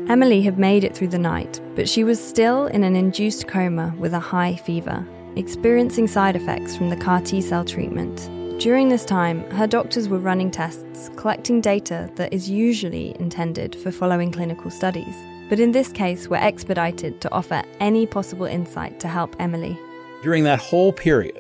Emily 0.10 0.42
had 0.42 0.58
made 0.58 0.84
it 0.84 0.96
through 0.96 1.10
the 1.10 1.20
night, 1.20 1.60
but 1.76 1.88
she 1.88 2.04
was 2.04 2.18
still 2.26 2.68
in 2.68 2.84
an 2.84 2.96
induced 2.96 3.48
coma 3.48 3.94
with 4.00 4.14
a 4.14 4.20
high 4.20 4.56
fever, 4.56 5.06
experiencing 5.36 6.08
side 6.08 6.36
effects 6.36 6.76
from 6.78 6.90
the 6.90 6.96
CAR 6.96 7.22
T 7.22 7.42
cell 7.42 7.66
treatment. 7.66 8.30
During 8.60 8.90
this 8.90 9.06
time, 9.06 9.48
her 9.52 9.68
doctors 9.68 10.10
were 10.10 10.18
running 10.18 10.50
tests, 10.50 11.12
collecting 11.16 11.62
data 11.62 12.10
that 12.16 12.34
is 12.34 12.50
usually 12.50 13.16
intended 13.20 13.76
for 13.76 13.92
following 13.92 14.32
clinical 14.32 14.72
studies, 14.72 15.16
but 15.48 15.60
in 15.60 15.74
this 15.74 15.92
case 15.92 16.28
were 16.28 16.38
expedited 16.38 17.22
to 17.22 17.32
offer 17.32 17.62
any 17.80 18.08
possible 18.08 18.48
insight 18.48 19.00
to 19.02 19.08
help 19.08 19.36
Emily. 19.38 19.78
During 20.24 20.44
that 20.46 20.58
whole 20.58 20.92
period, 20.92 21.40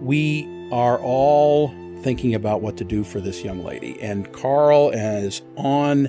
we 0.00 0.48
are 0.72 0.98
all 1.00 1.68
thinking 2.00 2.34
about 2.34 2.62
what 2.62 2.78
to 2.78 2.84
do 2.84 3.04
for 3.04 3.20
this 3.20 3.44
young 3.44 3.62
lady, 3.62 4.00
and 4.00 4.32
Carl 4.32 4.88
is 4.92 5.42
on 5.58 6.08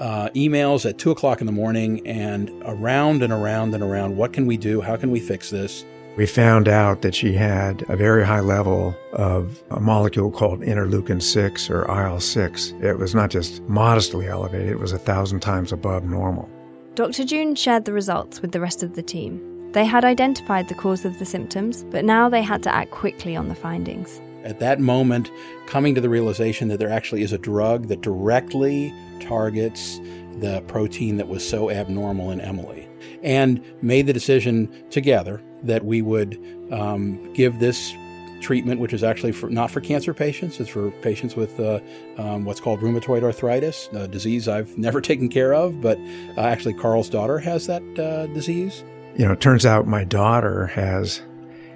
uh, 0.00 0.28
emails 0.34 0.86
at 0.86 0.98
two 0.98 1.12
o'clock 1.12 1.40
in 1.40 1.46
the 1.46 1.52
morning 1.52 2.06
and 2.06 2.50
around 2.66 3.22
and 3.22 3.32
around 3.32 3.72
and 3.72 3.82
around. 3.82 4.18
What 4.18 4.34
can 4.34 4.44
we 4.44 4.58
do? 4.58 4.82
How 4.82 4.96
can 4.96 5.10
we 5.10 5.18
fix 5.18 5.48
this? 5.48 5.86
We 6.20 6.26
found 6.26 6.68
out 6.68 7.00
that 7.00 7.14
she 7.14 7.32
had 7.32 7.82
a 7.88 7.96
very 7.96 8.26
high 8.26 8.40
level 8.40 8.94
of 9.14 9.64
a 9.70 9.80
molecule 9.80 10.30
called 10.30 10.60
interleukin 10.60 11.22
6 11.22 11.70
or 11.70 11.90
IL 11.90 12.20
6. 12.20 12.74
It 12.82 12.98
was 12.98 13.14
not 13.14 13.30
just 13.30 13.62
modestly 13.62 14.28
elevated, 14.28 14.68
it 14.68 14.78
was 14.78 14.92
a 14.92 14.98
thousand 14.98 15.40
times 15.40 15.72
above 15.72 16.04
normal. 16.04 16.46
Dr. 16.94 17.24
June 17.24 17.54
shared 17.54 17.86
the 17.86 17.94
results 17.94 18.42
with 18.42 18.52
the 18.52 18.60
rest 18.60 18.82
of 18.82 18.96
the 18.96 19.02
team. 19.02 19.72
They 19.72 19.86
had 19.86 20.04
identified 20.04 20.68
the 20.68 20.74
cause 20.74 21.06
of 21.06 21.18
the 21.18 21.24
symptoms, 21.24 21.84
but 21.84 22.04
now 22.04 22.28
they 22.28 22.42
had 22.42 22.62
to 22.64 22.74
act 22.74 22.90
quickly 22.90 23.34
on 23.34 23.48
the 23.48 23.54
findings. 23.54 24.20
At 24.44 24.60
that 24.60 24.78
moment, 24.78 25.32
coming 25.64 25.94
to 25.94 26.02
the 26.02 26.10
realization 26.10 26.68
that 26.68 26.78
there 26.78 26.92
actually 26.92 27.22
is 27.22 27.32
a 27.32 27.38
drug 27.38 27.88
that 27.88 28.02
directly 28.02 28.92
targets 29.20 29.98
the 30.40 30.62
protein 30.66 31.16
that 31.16 31.28
was 31.28 31.48
so 31.48 31.70
abnormal 31.70 32.30
in 32.30 32.42
Emily, 32.42 32.86
and 33.22 33.64
made 33.80 34.06
the 34.06 34.12
decision 34.12 34.70
together 34.90 35.40
that 35.62 35.84
we 35.84 36.02
would 36.02 36.38
um, 36.70 37.32
give 37.32 37.58
this 37.58 37.94
treatment, 38.40 38.80
which 38.80 38.92
is 38.92 39.04
actually 39.04 39.32
for, 39.32 39.50
not 39.50 39.70
for 39.70 39.80
cancer 39.80 40.14
patients. 40.14 40.58
It's 40.60 40.70
for 40.70 40.90
patients 41.02 41.36
with 41.36 41.58
uh, 41.60 41.80
um, 42.18 42.44
what's 42.44 42.60
called 42.60 42.80
rheumatoid 42.80 43.22
arthritis, 43.22 43.88
a 43.92 44.08
disease 44.08 44.48
I've 44.48 44.76
never 44.78 45.00
taken 45.00 45.28
care 45.28 45.54
of, 45.54 45.80
but 45.80 45.98
uh, 46.36 46.40
actually 46.40 46.74
Carl's 46.74 47.08
daughter 47.08 47.38
has 47.38 47.66
that 47.66 47.82
uh, 47.98 48.26
disease. 48.28 48.82
You 49.16 49.26
know, 49.26 49.32
it 49.32 49.40
turns 49.40 49.66
out 49.66 49.86
my 49.86 50.04
daughter 50.04 50.66
has 50.68 51.22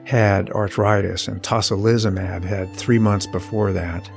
had 0.04 0.50
arthritis, 0.50 1.28
and 1.28 1.42
tocilizumab 1.42 2.44
had 2.44 2.72
three 2.74 2.98
months 2.98 3.26
before 3.26 3.72
that 3.72 4.10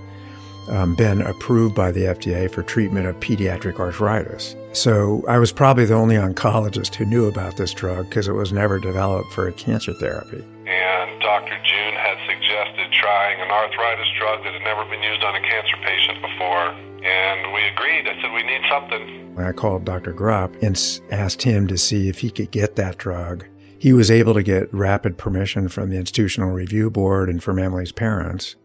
um, 0.69 0.95
been 0.95 1.21
approved 1.21 1.75
by 1.75 1.91
the 1.91 2.01
FDA 2.01 2.51
for 2.51 2.61
treatment 2.61 3.07
of 3.07 3.19
pediatric 3.19 3.79
arthritis. 3.79 4.55
So 4.77 5.23
I 5.27 5.39
was 5.39 5.51
probably 5.51 5.85
the 5.85 5.95
only 5.95 6.17
oncologist 6.17 6.93
who 6.93 7.05
knew 7.05 7.25
about 7.25 7.57
this 7.57 7.73
drug 7.73 8.09
because 8.09 8.27
it 8.27 8.33
was 8.33 8.53
never 8.53 8.77
developed 8.77 9.33
for 9.33 9.47
a 9.47 9.51
cancer 9.51 9.91
therapy. 9.91 10.45
And 10.67 11.19
Dr. 11.19 11.57
June 11.65 11.95
had 11.95 12.17
suggested 12.29 12.91
trying 12.91 13.41
an 13.41 13.49
arthritis 13.49 14.07
drug 14.19 14.43
that 14.43 14.53
had 14.53 14.61
never 14.61 14.85
been 14.85 15.01
used 15.01 15.23
on 15.23 15.33
a 15.33 15.41
cancer 15.41 15.77
patient 15.83 16.21
before. 16.21 16.67
And 17.03 17.53
we 17.55 17.63
agreed. 17.63 18.07
I 18.07 18.21
said, 18.21 18.31
we 18.31 18.43
need 18.43 18.61
something. 18.69 19.35
I 19.39 19.51
called 19.51 19.83
Dr. 19.83 20.13
Grupp 20.13 20.61
and 20.61 20.77
asked 21.11 21.41
him 21.41 21.65
to 21.67 21.77
see 21.77 22.07
if 22.07 22.19
he 22.19 22.29
could 22.29 22.51
get 22.51 22.75
that 22.75 22.99
drug. 22.99 23.45
He 23.79 23.93
was 23.93 24.11
able 24.11 24.35
to 24.35 24.43
get 24.43 24.71
rapid 24.71 25.17
permission 25.17 25.69
from 25.69 25.89
the 25.89 25.97
Institutional 25.97 26.51
Review 26.51 26.91
Board 26.91 27.29
and 27.29 27.41
from 27.41 27.57
Emily's 27.57 27.91
parents 27.91 28.55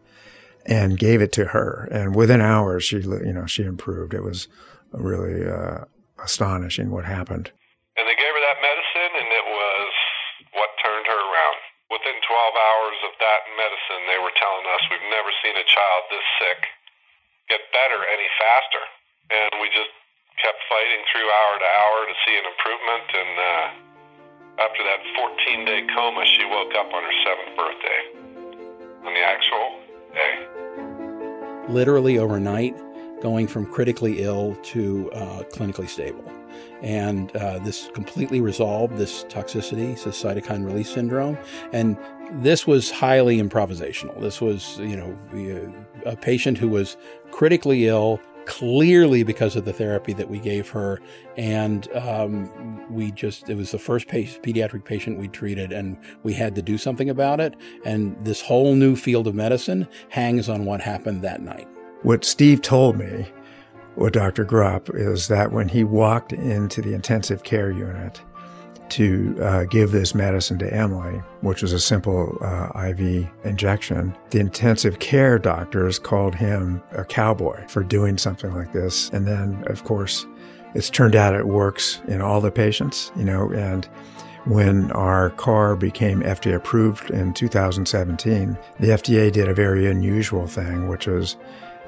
and 0.63 0.99
gave 0.99 1.23
it 1.23 1.31
to 1.31 1.45
her. 1.45 1.87
And 1.91 2.15
within 2.15 2.39
hours, 2.39 2.83
she, 2.83 2.97
you 2.97 3.33
know, 3.33 3.47
she 3.47 3.63
improved. 3.63 4.13
It 4.13 4.21
was 4.21 4.47
really 4.91 5.49
uh, 5.49 5.85
astonishing 6.23 6.89
what 6.89 7.05
happened. 7.05 7.51
And 7.99 8.07
they 8.09 8.17
gave 8.17 8.33
her 8.33 8.43
that 8.43 8.59
medicine, 8.63 9.11
and 9.21 9.29
it 9.29 9.45
was 9.45 9.91
what 10.57 10.71
turned 10.81 11.05
her 11.05 11.21
around. 11.29 11.59
Within 11.91 12.17
12 12.17 12.25
hours 12.25 12.97
of 13.05 13.13
that 13.21 13.41
medicine, 13.53 14.01
they 14.09 14.17
were 14.17 14.33
telling 14.39 14.65
us 14.65 14.81
we've 14.89 15.11
never 15.13 15.29
seen 15.45 15.53
a 15.53 15.67
child 15.67 16.01
this 16.09 16.25
sick 16.41 16.59
get 17.51 17.61
better 17.69 17.99
any 18.07 18.29
faster. 18.39 18.83
And 19.29 19.61
we 19.61 19.69
just 19.69 19.93
kept 20.41 20.57
fighting 20.65 21.01
through 21.11 21.27
hour 21.27 21.55
to 21.61 21.69
hour 21.77 21.97
to 22.09 22.15
see 22.25 22.35
an 22.39 22.45
improvement. 22.49 23.07
And 23.13 23.33
uh, 23.37 23.65
after 24.65 24.81
that 24.89 25.01
14 25.13 25.65
day 25.69 25.81
coma, 25.93 26.23
she 26.25 26.43
woke 26.49 26.73
up 26.73 26.89
on 26.89 27.01
her 27.03 27.17
seventh 27.21 27.53
birthday 27.53 28.01
on 29.05 29.11
the 29.13 29.23
actual 29.23 29.65
day. 30.17 30.33
Literally 31.69 32.17
overnight, 32.17 32.75
going 33.23 33.47
from 33.47 33.65
critically 33.65 34.21
ill 34.21 34.55
to 34.63 35.09
uh, 35.13 35.43
clinically 35.53 35.87
stable. 35.87 36.29
And 36.81 37.33
uh, 37.37 37.59
this 37.59 37.89
completely 37.93 38.41
resolved 38.41 38.97
this 38.97 39.23
toxicity, 39.23 39.91
this 40.03 40.21
cytokine 40.21 40.65
release 40.65 40.89
syndrome. 40.89 41.37
And 41.71 41.97
this 42.43 42.67
was 42.67 42.91
highly 42.91 43.37
improvisational. 43.41 44.19
This 44.19 44.41
was, 44.41 44.77
you 44.79 44.97
know, 44.97 45.17
a 46.05 46.17
patient 46.17 46.57
who 46.57 46.67
was 46.67 46.97
critically 47.31 47.87
ill, 47.87 48.19
clearly 48.45 49.23
because 49.23 49.55
of 49.55 49.63
the 49.63 49.71
therapy 49.71 50.11
that 50.11 50.29
we 50.29 50.37
gave 50.39 50.69
her. 50.71 50.99
And 51.37 51.87
um, 51.95 52.93
we 52.93 53.11
just, 53.11 53.49
it 53.49 53.55
was 53.55 53.71
the 53.71 53.79
first 53.79 54.09
pediatric 54.09 54.83
patient 54.83 55.17
we 55.17 55.29
treated, 55.29 55.71
and 55.71 55.97
we 56.23 56.33
had 56.33 56.55
to 56.55 56.61
do 56.61 56.77
something 56.77 57.09
about 57.09 57.39
it. 57.39 57.55
And 57.85 58.17
this 58.25 58.41
whole 58.41 58.75
new 58.75 58.97
field 58.97 59.27
of 59.27 59.33
medicine 59.33 59.87
hangs 60.09 60.49
on 60.49 60.65
what 60.65 60.81
happened 60.81 61.21
that 61.21 61.41
night. 61.41 61.69
What 62.03 62.25
Steve 62.25 62.61
told 62.61 62.97
me, 62.97 63.31
what 63.95 64.11
Dr. 64.11 64.43
Grupp, 64.43 64.93
is 64.93 65.29
that 65.29 65.53
when 65.53 65.69
he 65.69 65.85
walked 65.85 66.33
into 66.33 66.81
the 66.81 66.93
intensive 66.93 67.43
care 67.43 67.71
unit 67.71 68.21
to 68.89 69.37
uh, 69.41 69.63
give 69.63 69.91
this 69.91 70.13
medicine 70.13 70.59
to 70.59 70.73
Emily, 70.73 71.21
which 71.39 71.61
was 71.61 71.71
a 71.71 71.79
simple 71.79 72.37
uh, 72.41 72.87
IV 72.89 73.29
injection, 73.45 74.15
the 74.31 74.39
intensive 74.39 74.99
care 74.99 75.39
doctors 75.39 75.97
called 75.97 76.35
him 76.35 76.83
a 76.91 77.05
cowboy 77.05 77.65
for 77.67 77.83
doing 77.83 78.17
something 78.17 78.53
like 78.53 78.73
this. 78.73 79.09
And 79.11 79.25
then, 79.25 79.63
of 79.67 79.85
course, 79.85 80.25
it's 80.75 80.89
turned 80.89 81.15
out 81.15 81.35
it 81.35 81.47
works 81.47 82.01
in 82.09 82.21
all 82.21 82.41
the 82.41 82.51
patients, 82.51 83.13
you 83.15 83.23
know, 83.23 83.49
and 83.53 83.85
when 84.45 84.91
our 84.91 85.29
CAR 85.31 85.77
became 85.77 86.21
FDA 86.21 86.55
approved 86.55 87.09
in 87.11 87.33
2017, 87.33 88.57
the 88.81 88.87
FDA 88.87 89.31
did 89.31 89.47
a 89.47 89.53
very 89.53 89.89
unusual 89.89 90.47
thing, 90.47 90.89
which 90.89 91.07
was 91.07 91.37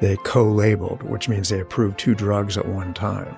they 0.01 0.17
co-labeled, 0.17 1.03
which 1.03 1.29
means 1.29 1.49
they 1.49 1.60
approved 1.60 1.97
two 1.97 2.15
drugs 2.15 2.58
at 2.58 2.67
one 2.67 2.93
time. 2.93 3.36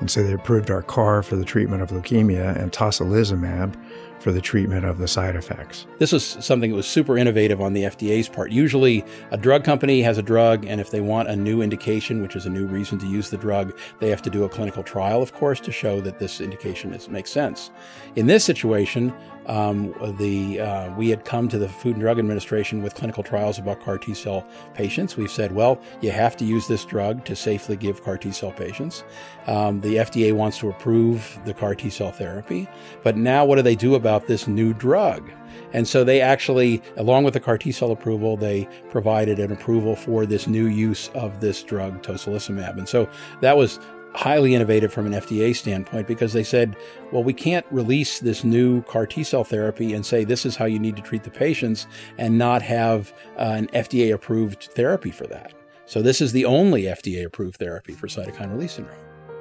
And 0.00 0.10
so 0.10 0.22
they 0.22 0.32
approved 0.32 0.70
our 0.70 0.82
CAR 0.82 1.22
for 1.22 1.36
the 1.36 1.44
treatment 1.44 1.82
of 1.82 1.90
leukemia 1.90 2.56
and 2.56 2.70
tocilizumab 2.70 3.74
for 4.20 4.32
the 4.32 4.40
treatment 4.40 4.84
of 4.84 4.98
the 4.98 5.08
side 5.08 5.36
effects. 5.36 5.86
This 5.98 6.12
was 6.12 6.24
something 6.24 6.70
that 6.70 6.76
was 6.76 6.86
super 6.86 7.16
innovative 7.16 7.60
on 7.60 7.72
the 7.72 7.82
FDA's 7.82 8.28
part. 8.28 8.50
Usually, 8.50 9.04
a 9.30 9.36
drug 9.36 9.64
company 9.64 10.02
has 10.02 10.18
a 10.18 10.22
drug, 10.22 10.64
and 10.66 10.80
if 10.80 10.90
they 10.90 11.00
want 11.00 11.28
a 11.28 11.36
new 11.36 11.62
indication, 11.62 12.22
which 12.22 12.36
is 12.36 12.46
a 12.46 12.50
new 12.50 12.66
reason 12.66 12.98
to 12.98 13.06
use 13.06 13.30
the 13.30 13.36
drug, 13.36 13.76
they 14.00 14.08
have 14.08 14.22
to 14.22 14.30
do 14.30 14.44
a 14.44 14.48
clinical 14.48 14.82
trial, 14.82 15.22
of 15.22 15.32
course, 15.32 15.60
to 15.60 15.72
show 15.72 16.00
that 16.00 16.18
this 16.18 16.40
indication 16.40 16.92
is, 16.92 17.08
makes 17.08 17.30
sense. 17.30 17.70
In 18.16 18.26
this 18.26 18.44
situation, 18.44 19.12
um, 19.48 19.94
the 20.18 20.60
uh, 20.60 20.94
we 20.94 21.08
had 21.08 21.24
come 21.24 21.48
to 21.48 21.58
the 21.58 21.68
Food 21.68 21.94
and 21.94 22.02
Drug 22.02 22.18
Administration 22.18 22.82
with 22.82 22.94
clinical 22.94 23.22
trials 23.22 23.58
about 23.58 23.80
CAR 23.80 23.98
T 23.98 24.14
cell 24.14 24.46
patients. 24.74 25.16
We've 25.16 25.30
said, 25.30 25.52
well, 25.52 25.80
you 26.00 26.10
have 26.10 26.36
to 26.36 26.44
use 26.44 26.68
this 26.68 26.84
drug 26.84 27.24
to 27.24 27.34
safely 27.34 27.76
give 27.76 28.02
CAR 28.02 28.18
T 28.18 28.30
cell 28.30 28.52
patients. 28.52 29.04
Um, 29.46 29.80
the 29.80 29.96
FDA 29.96 30.32
wants 30.32 30.58
to 30.58 30.68
approve 30.68 31.38
the 31.44 31.54
CAR 31.54 31.74
T 31.74 31.90
cell 31.90 32.12
therapy, 32.12 32.68
but 33.02 33.16
now 33.16 33.44
what 33.44 33.56
do 33.56 33.62
they 33.62 33.76
do 33.76 33.94
about 33.94 34.26
this 34.26 34.46
new 34.46 34.74
drug? 34.74 35.30
And 35.72 35.86
so 35.86 36.04
they 36.04 36.20
actually, 36.20 36.82
along 36.96 37.24
with 37.24 37.34
the 37.34 37.40
CAR 37.40 37.58
T 37.58 37.72
cell 37.72 37.90
approval, 37.90 38.36
they 38.36 38.68
provided 38.90 39.38
an 39.38 39.52
approval 39.52 39.96
for 39.96 40.26
this 40.26 40.46
new 40.46 40.66
use 40.66 41.08
of 41.08 41.40
this 41.40 41.62
drug, 41.62 42.02
tocilizumab. 42.02 42.78
And 42.78 42.88
so 42.88 43.08
that 43.40 43.56
was 43.56 43.80
highly 44.14 44.54
innovative 44.54 44.92
from 44.92 45.06
an 45.06 45.12
FDA 45.12 45.54
standpoint 45.54 46.06
because 46.06 46.32
they 46.32 46.42
said, 46.42 46.76
well, 47.12 47.22
we 47.22 47.32
can't 47.32 47.66
release 47.70 48.20
this 48.20 48.44
new 48.44 48.82
CAR 48.82 49.06
T 49.06 49.22
cell 49.22 49.44
therapy 49.44 49.94
and 49.94 50.04
say 50.04 50.24
this 50.24 50.46
is 50.46 50.56
how 50.56 50.64
you 50.64 50.78
need 50.78 50.96
to 50.96 51.02
treat 51.02 51.24
the 51.24 51.30
patients 51.30 51.86
and 52.16 52.38
not 52.38 52.62
have 52.62 53.12
uh, 53.36 53.54
an 53.56 53.68
FDA 53.68 54.12
approved 54.12 54.70
therapy 54.74 55.10
for 55.10 55.26
that. 55.26 55.52
So 55.86 56.02
this 56.02 56.20
is 56.20 56.32
the 56.32 56.44
only 56.44 56.82
FDA 56.82 57.24
approved 57.24 57.56
therapy 57.56 57.92
for 57.92 58.08
cytokine 58.08 58.52
release 58.52 58.72
syndrome. 58.72 58.98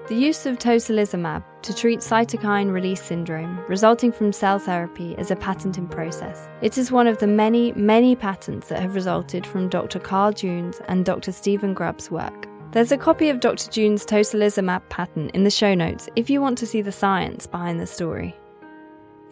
The 0.07 0.15
use 0.15 0.45
of 0.45 0.57
tocilizumab 0.57 1.43
to 1.63 1.75
treat 1.75 1.99
cytokine 1.99 2.71
release 2.71 3.01
syndrome 3.01 3.59
resulting 3.67 4.13
from 4.13 4.31
cell 4.31 4.57
therapy 4.57 5.15
is 5.17 5.31
a 5.31 5.35
patent 5.35 5.77
in 5.77 5.85
process. 5.89 6.47
It 6.61 6.77
is 6.77 6.93
one 6.93 7.07
of 7.07 7.17
the 7.17 7.27
many, 7.27 7.73
many 7.73 8.15
patents 8.15 8.69
that 8.69 8.79
have 8.79 8.95
resulted 8.95 9.45
from 9.45 9.67
Dr. 9.67 9.99
Carl 9.99 10.31
June's 10.31 10.79
and 10.87 11.03
Dr. 11.03 11.33
Stephan 11.33 11.75
Grupp's 11.75 12.09
work. 12.09 12.47
There's 12.77 12.91
a 12.91 12.97
copy 12.97 13.29
of 13.29 13.39
Dr. 13.39 13.71
June's 13.71 14.05
tocilizumab 14.05 14.87
patent 14.89 15.31
in 15.31 15.43
the 15.43 15.49
show 15.49 15.73
notes 15.73 16.09
if 16.15 16.29
you 16.29 16.39
want 16.39 16.59
to 16.59 16.67
see 16.67 16.83
the 16.83 16.91
science 16.91 17.47
behind 17.47 17.79
the 17.79 17.87
story. 17.87 18.35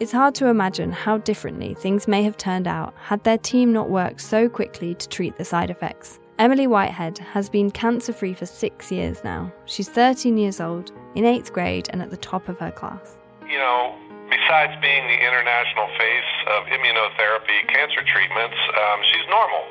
It's 0.00 0.10
hard 0.10 0.34
to 0.34 0.48
imagine 0.48 0.90
how 0.90 1.18
differently 1.18 1.74
things 1.74 2.08
may 2.08 2.24
have 2.24 2.36
turned 2.36 2.66
out 2.66 2.92
had 2.98 3.22
their 3.22 3.38
team 3.38 3.72
not 3.72 3.88
worked 3.88 4.20
so 4.20 4.48
quickly 4.48 4.96
to 4.96 5.08
treat 5.08 5.36
the 5.36 5.44
side 5.44 5.70
effects. 5.70 6.18
Emily 6.40 6.66
Whitehead 6.66 7.18
has 7.18 7.48
been 7.48 7.70
cancer 7.70 8.12
free 8.12 8.34
for 8.34 8.46
six 8.46 8.90
years 8.90 9.22
now. 9.22 9.52
She's 9.66 9.88
13 9.88 10.36
years 10.36 10.60
old, 10.60 10.90
in 11.14 11.24
eighth 11.24 11.52
grade, 11.52 11.88
and 11.92 12.02
at 12.02 12.10
the 12.10 12.16
top 12.16 12.48
of 12.48 12.58
her 12.58 12.72
class. 12.72 13.16
You 13.48 13.58
know, 13.58 13.94
besides 14.28 14.72
being 14.82 15.06
the 15.06 15.22
international 15.22 15.86
face 15.96 16.32
of 16.48 16.64
immunotherapy 16.64 17.68
cancer 17.68 18.02
treatments, 18.12 18.58
um, 18.74 19.00
she's 19.04 19.26
normal. 19.30 19.62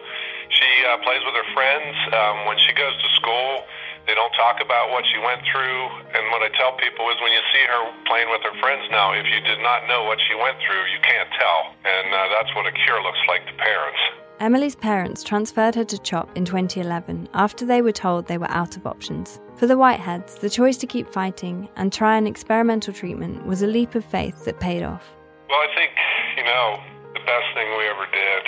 She 0.56 0.72
uh, 0.88 0.98
plays 1.04 1.20
with 1.28 1.36
her 1.36 1.50
friends. 1.52 1.96
Um, 2.16 2.48
when 2.48 2.56
she 2.64 2.72
goes 2.72 2.96
to 2.96 3.10
school, 3.20 3.68
they 4.08 4.16
don't 4.16 4.32
talk 4.40 4.64
about 4.64 4.90
what 4.90 5.04
she 5.12 5.20
went 5.20 5.44
through. 5.52 5.82
And 6.16 6.32
what 6.32 6.40
I 6.40 6.50
tell 6.56 6.80
people 6.80 7.12
is 7.12 7.20
when 7.20 7.36
you 7.36 7.44
see 7.52 7.64
her 7.68 7.82
playing 8.08 8.32
with 8.32 8.40
her 8.48 8.56
friends 8.64 8.88
now, 8.88 9.12
if 9.12 9.28
you 9.28 9.42
did 9.44 9.60
not 9.60 9.88
know 9.92 10.08
what 10.08 10.20
she 10.24 10.36
went 10.36 10.56
through, 10.64 10.88
you 10.96 11.00
can't 11.04 11.28
tell. 11.36 11.76
And 11.84 12.08
uh, 12.14 12.32
that's 12.32 12.56
what 12.56 12.64
a 12.68 12.72
cure 12.72 13.04
looks 13.04 13.20
like 13.28 13.44
to 13.48 13.54
parents. 13.60 14.00
Emily's 14.40 14.76
parents 14.76 15.24
transferred 15.24 15.76
her 15.76 15.86
to 15.86 15.98
CHOP 15.98 16.30
in 16.36 16.44
2011 16.44 17.30
after 17.34 17.66
they 17.66 17.82
were 17.82 17.94
told 17.94 18.28
they 18.28 18.38
were 18.38 18.52
out 18.52 18.76
of 18.76 18.86
options. 18.86 19.40
For 19.56 19.66
the 19.66 19.76
Whiteheads, 19.76 20.40
the 20.40 20.50
choice 20.50 20.76
to 20.78 20.88
keep 20.88 21.08
fighting 21.08 21.70
and 21.78 21.92
try 21.92 22.18
an 22.18 22.28
experimental 22.28 22.94
treatment 22.94 23.46
was 23.46 23.62
a 23.62 23.68
leap 23.68 23.96
of 23.96 24.04
faith 24.04 24.44
that 24.44 24.60
paid 24.60 24.84
off. 24.84 25.16
Well, 25.50 25.60
I 25.60 25.74
think, 25.74 25.92
you 26.36 26.44
know, 26.44 26.80
the 27.14 27.24
best 27.24 27.48
thing 27.56 27.68
we 27.78 27.88
ever 27.88 28.06
did 28.12 28.44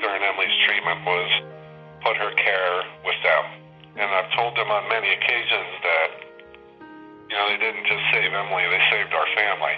during 0.00 0.22
Emily's 0.22 0.56
treatment 0.66 1.04
was 1.04 1.28
put 2.02 2.16
her 2.16 2.32
care 2.36 2.82
with 3.04 3.20
them. 3.22 3.44
And 3.96 4.08
I've 4.08 4.32
told 4.36 4.56
them 4.56 4.68
on 4.70 4.88
many 4.88 5.08
occasions 5.12 5.72
that, 5.84 6.10
you 7.28 7.36
know, 7.36 7.46
they 7.48 7.58
didn't 7.58 7.86
just 7.86 8.04
save 8.12 8.32
Emily, 8.32 8.64
they 8.70 8.82
saved 8.90 9.12
our 9.12 9.28
family. 9.36 9.76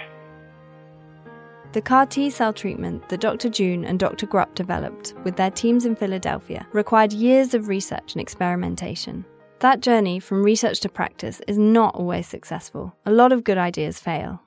The 1.73 1.81
CAR 1.81 2.05
T 2.05 2.29
cell 2.29 2.53
treatment 2.53 3.09
that 3.09 3.19
Dr. 3.19 3.49
June 3.49 3.83
and 3.83 3.99
Dr. 3.99 4.27
Grupp 4.27 4.53
developed 4.53 5.15
with 5.23 5.35
their 5.35 5.49
teams 5.49 5.85
in 5.85 5.95
Philadelphia 5.95 6.67
required 6.71 7.11
years 7.11 7.53
of 7.53 7.67
research 7.67 8.13
and 8.13 8.21
experimentation. 8.21 9.25
That 9.59 9.79
journey 9.79 10.19
from 10.19 10.43
research 10.43 10.81
to 10.81 10.89
practice 10.89 11.41
is 11.47 11.57
not 11.57 11.95
always 11.95 12.27
successful. 12.27 12.95
A 13.05 13.11
lot 13.11 13.31
of 13.31 13.43
good 13.43 13.57
ideas 13.57 13.99
fail. 13.99 14.41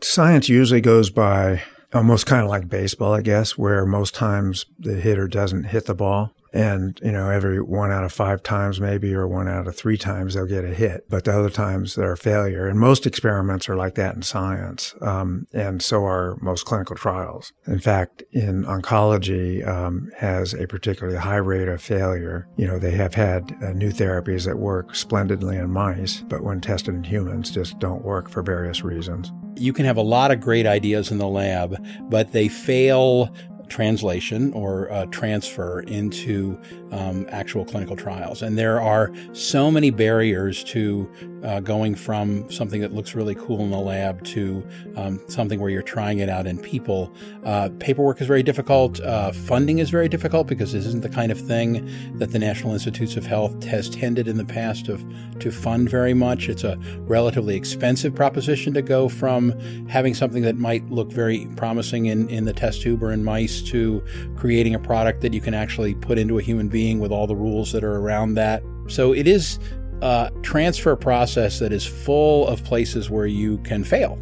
Science 0.00 0.48
usually 0.48 0.80
goes 0.80 1.10
by 1.10 1.62
almost 1.94 2.26
kind 2.26 2.42
of 2.42 2.48
like 2.48 2.68
baseball, 2.68 3.12
I 3.12 3.22
guess, 3.22 3.56
where 3.58 3.84
most 3.86 4.14
times 4.14 4.66
the 4.78 4.94
hitter 4.94 5.28
doesn't 5.28 5.64
hit 5.64 5.86
the 5.86 5.94
ball. 5.94 6.32
And, 6.52 6.98
you 7.02 7.12
know, 7.12 7.30
every 7.30 7.60
one 7.60 7.90
out 7.90 8.04
of 8.04 8.12
five 8.12 8.42
times 8.42 8.80
maybe 8.80 9.14
or 9.14 9.26
one 9.26 9.48
out 9.48 9.66
of 9.66 9.76
three 9.76 9.96
times 9.96 10.34
they'll 10.34 10.46
get 10.46 10.64
a 10.64 10.74
hit. 10.74 11.08
But 11.08 11.24
the 11.24 11.38
other 11.38 11.50
times 11.50 11.94
they're 11.94 12.12
a 12.12 12.16
failure. 12.16 12.66
And 12.66 12.78
most 12.78 13.06
experiments 13.06 13.68
are 13.68 13.76
like 13.76 13.94
that 13.94 14.14
in 14.14 14.22
science. 14.22 14.94
Um, 15.00 15.46
and 15.52 15.82
so 15.82 16.04
are 16.04 16.36
most 16.40 16.64
clinical 16.66 16.96
trials. 16.96 17.52
In 17.66 17.78
fact, 17.78 18.22
in 18.32 18.64
oncology, 18.64 19.66
um, 19.66 20.10
has 20.18 20.54
a 20.54 20.66
particularly 20.66 21.18
high 21.18 21.36
rate 21.36 21.68
of 21.68 21.82
failure. 21.82 22.48
You 22.56 22.66
know, 22.66 22.78
they 22.78 22.92
have 22.92 23.14
had 23.14 23.56
uh, 23.62 23.72
new 23.72 23.90
therapies 23.90 24.44
that 24.46 24.58
work 24.58 24.94
splendidly 24.94 25.56
in 25.56 25.70
mice, 25.70 26.22
but 26.28 26.42
when 26.42 26.60
tested 26.60 26.94
in 26.94 27.04
humans 27.04 27.50
just 27.50 27.78
don't 27.78 28.04
work 28.04 28.28
for 28.28 28.42
various 28.42 28.82
reasons. 28.82 29.32
You 29.56 29.72
can 29.72 29.84
have 29.84 29.98
a 29.98 30.02
lot 30.02 30.30
of 30.30 30.40
great 30.40 30.66
ideas 30.66 31.10
in 31.10 31.18
the 31.18 31.28
lab, 31.28 31.76
but 32.08 32.32
they 32.32 32.48
fail 32.48 33.34
translation 33.68 34.52
or 34.52 34.90
uh, 34.90 35.06
transfer 35.06 35.80
into 35.80 36.60
um, 36.92 37.26
actual 37.30 37.64
clinical 37.64 37.96
trials. 37.96 38.42
And 38.42 38.56
there 38.56 38.80
are 38.80 39.12
so 39.32 39.70
many 39.70 39.90
barriers 39.90 40.62
to 40.64 41.10
uh, 41.42 41.60
going 41.60 41.94
from 41.94 42.48
something 42.50 42.80
that 42.82 42.92
looks 42.92 43.14
really 43.14 43.34
cool 43.34 43.60
in 43.60 43.70
the 43.70 43.78
lab 43.78 44.24
to 44.26 44.64
um, 44.96 45.20
something 45.28 45.58
where 45.58 45.70
you're 45.70 45.82
trying 45.82 46.20
it 46.20 46.28
out 46.28 46.46
in 46.46 46.58
people. 46.58 47.12
Uh, 47.44 47.70
paperwork 47.80 48.20
is 48.20 48.26
very 48.26 48.42
difficult. 48.42 49.00
Uh, 49.00 49.32
funding 49.32 49.78
is 49.78 49.90
very 49.90 50.08
difficult 50.08 50.46
because 50.46 50.72
this 50.72 50.84
isn't 50.86 51.02
the 51.02 51.08
kind 51.08 51.32
of 51.32 51.40
thing 51.40 51.90
that 52.18 52.30
the 52.30 52.38
National 52.38 52.72
Institutes 52.74 53.16
of 53.16 53.26
Health 53.26 53.64
has 53.64 53.88
tended 53.88 54.28
in 54.28 54.36
the 54.36 54.44
past 54.44 54.88
of, 54.88 55.04
to 55.40 55.50
fund 55.50 55.90
very 55.90 56.14
much. 56.14 56.48
It's 56.48 56.64
a 56.64 56.76
relatively 57.00 57.56
expensive 57.56 58.14
proposition 58.14 58.74
to 58.74 58.82
go 58.82 59.08
from 59.08 59.58
having 59.88 60.14
something 60.14 60.42
that 60.42 60.56
might 60.56 60.88
look 60.90 61.10
very 61.10 61.48
promising 61.56 62.06
in, 62.06 62.28
in 62.28 62.44
the 62.44 62.52
test 62.52 62.82
tube 62.82 63.02
or 63.02 63.10
in 63.10 63.24
mice 63.24 63.62
to 63.62 64.04
creating 64.36 64.74
a 64.74 64.78
product 64.78 65.22
that 65.22 65.32
you 65.32 65.40
can 65.40 65.54
actually 65.54 65.94
put 65.94 66.18
into 66.18 66.38
a 66.38 66.42
human 66.42 66.68
being 66.68 66.81
with 66.90 67.12
all 67.12 67.26
the 67.26 67.36
rules 67.36 67.72
that 67.72 67.84
are 67.84 67.96
around 67.96 68.34
that. 68.34 68.62
So 68.88 69.12
it 69.12 69.26
is 69.26 69.58
a 70.02 70.30
transfer 70.42 70.96
process 70.96 71.58
that 71.60 71.72
is 71.72 71.86
full 71.86 72.46
of 72.48 72.64
places 72.64 73.08
where 73.08 73.26
you 73.26 73.58
can 73.58 73.84
fail. 73.84 74.18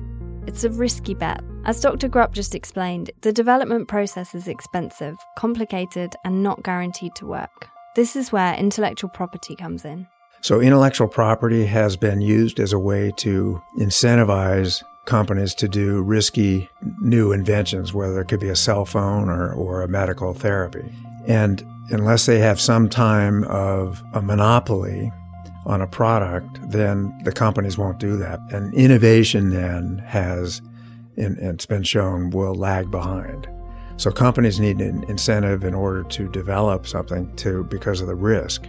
It's 0.47 0.65
a 0.65 0.71
risky 0.71 1.15
bet. 1.15 1.43
As 1.65 1.81
Dr. 1.81 2.09
Grupp 2.09 2.33
just 2.33 2.55
explained, 2.55 3.11
the 3.21 3.33
development 3.33 3.89
process 3.89 4.35
is 4.35 4.49
expensive, 4.49 5.17
complicated, 5.37 6.15
and 6.25 6.43
not 6.43 6.63
guaranteed 6.63 7.15
to 7.17 7.27
work. 7.27 7.69
This 7.97 8.17
is 8.17 8.33
where 8.33 8.55
intellectual 8.55 9.11
property 9.11 9.57
comes 9.57 9.85
in. 9.85 10.07
So, 10.43 10.61
intellectual 10.61 11.09
property 11.09 11.67
has 11.67 11.97
been 11.97 12.23
used 12.23 12.61
as 12.61 12.73
a 12.73 12.79
way 12.79 13.13
to 13.19 13.61
incentivize 13.79 14.83
companies 15.05 15.55
to 15.57 15.69
do 15.69 16.01
risky 16.03 16.69
new 17.01 17.33
inventions, 17.33 17.93
whether 17.93 18.21
it 18.21 18.29
could 18.29 18.41
be 18.41 18.49
a 18.49 18.57
cell 18.57 18.85
phone 18.85 19.29
or, 19.29 19.53
or 19.53 19.83
a 19.83 19.89
medical 19.89 20.33
therapy. 20.33 20.91
And 21.27 21.65
unless 21.91 22.27
they 22.27 22.39
have 22.39 22.61
some 22.61 22.89
time 22.89 23.45
of 23.45 24.03
a 24.15 24.23
monopoly 24.23 25.13
on 25.67 25.83
a 25.83 25.87
product, 25.87 26.59
then 26.71 27.17
the 27.25 27.33
companies 27.33 27.77
won't 27.77 27.99
do 27.99 28.17
that. 28.17 28.41
And 28.51 28.73
innovation 28.75 29.51
then 29.51 29.99
has, 30.07 30.63
and 31.17 31.39
it's 31.39 31.67
been 31.67 31.83
shown, 31.83 32.31
will 32.31 32.55
lag 32.55 32.91
behind. 32.91 33.49
So 33.97 34.11
companies 34.11 34.59
need 34.59 34.81
an 34.81 35.05
incentive 35.05 35.65
in 35.65 35.75
order 35.75 36.03
to 36.05 36.29
develop 36.31 36.87
something 36.87 37.35
to 37.37 37.65
because 37.65 38.01
of 38.01 38.07
the 38.07 38.15
risk. 38.15 38.67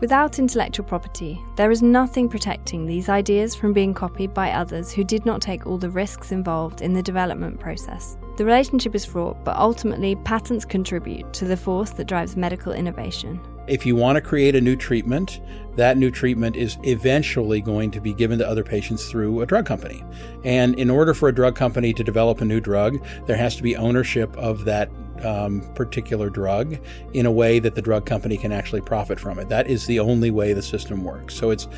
Without 0.00 0.40
intellectual 0.40 0.84
property, 0.84 1.40
there 1.56 1.70
is 1.70 1.80
nothing 1.80 2.28
protecting 2.28 2.86
these 2.86 3.08
ideas 3.08 3.54
from 3.54 3.72
being 3.72 3.94
copied 3.94 4.34
by 4.34 4.50
others 4.50 4.90
who 4.90 5.04
did 5.04 5.24
not 5.24 5.40
take 5.40 5.64
all 5.64 5.78
the 5.78 5.90
risks 5.90 6.32
involved 6.32 6.80
in 6.80 6.92
the 6.92 7.02
development 7.02 7.60
process. 7.60 8.16
The 8.36 8.46
relationship 8.46 8.94
is 8.94 9.04
fraught, 9.04 9.44
but 9.44 9.56
ultimately, 9.56 10.16
patents 10.16 10.64
contribute 10.64 11.30
to 11.34 11.44
the 11.44 11.56
force 11.56 11.90
that 11.90 12.06
drives 12.06 12.34
medical 12.34 12.72
innovation. 12.72 13.38
If 13.68 13.84
you 13.84 13.94
want 13.94 14.16
to 14.16 14.22
create 14.22 14.56
a 14.56 14.60
new 14.60 14.74
treatment, 14.74 15.40
that 15.76 15.98
new 15.98 16.10
treatment 16.10 16.56
is 16.56 16.78
eventually 16.82 17.60
going 17.60 17.90
to 17.90 18.00
be 18.00 18.14
given 18.14 18.38
to 18.38 18.48
other 18.48 18.64
patients 18.64 19.10
through 19.10 19.42
a 19.42 19.46
drug 19.46 19.66
company. 19.66 20.02
And 20.44 20.74
in 20.78 20.88
order 20.88 21.14
for 21.14 21.28
a 21.28 21.34
drug 21.34 21.56
company 21.56 21.92
to 21.92 22.02
develop 22.02 22.40
a 22.40 22.44
new 22.44 22.58
drug, 22.58 23.04
there 23.26 23.36
has 23.36 23.54
to 23.56 23.62
be 23.62 23.76
ownership 23.76 24.36
of 24.36 24.64
that 24.64 24.90
um, 25.22 25.60
particular 25.74 26.30
drug 26.30 26.78
in 27.12 27.26
a 27.26 27.30
way 27.30 27.58
that 27.58 27.74
the 27.74 27.82
drug 27.82 28.06
company 28.06 28.36
can 28.36 28.50
actually 28.50 28.80
profit 28.80 29.20
from 29.20 29.38
it. 29.38 29.48
That 29.48 29.68
is 29.68 29.86
the 29.86 30.00
only 30.00 30.30
way 30.30 30.54
the 30.54 30.62
system 30.62 31.04
works. 31.04 31.34
So 31.34 31.50
it's 31.50 31.68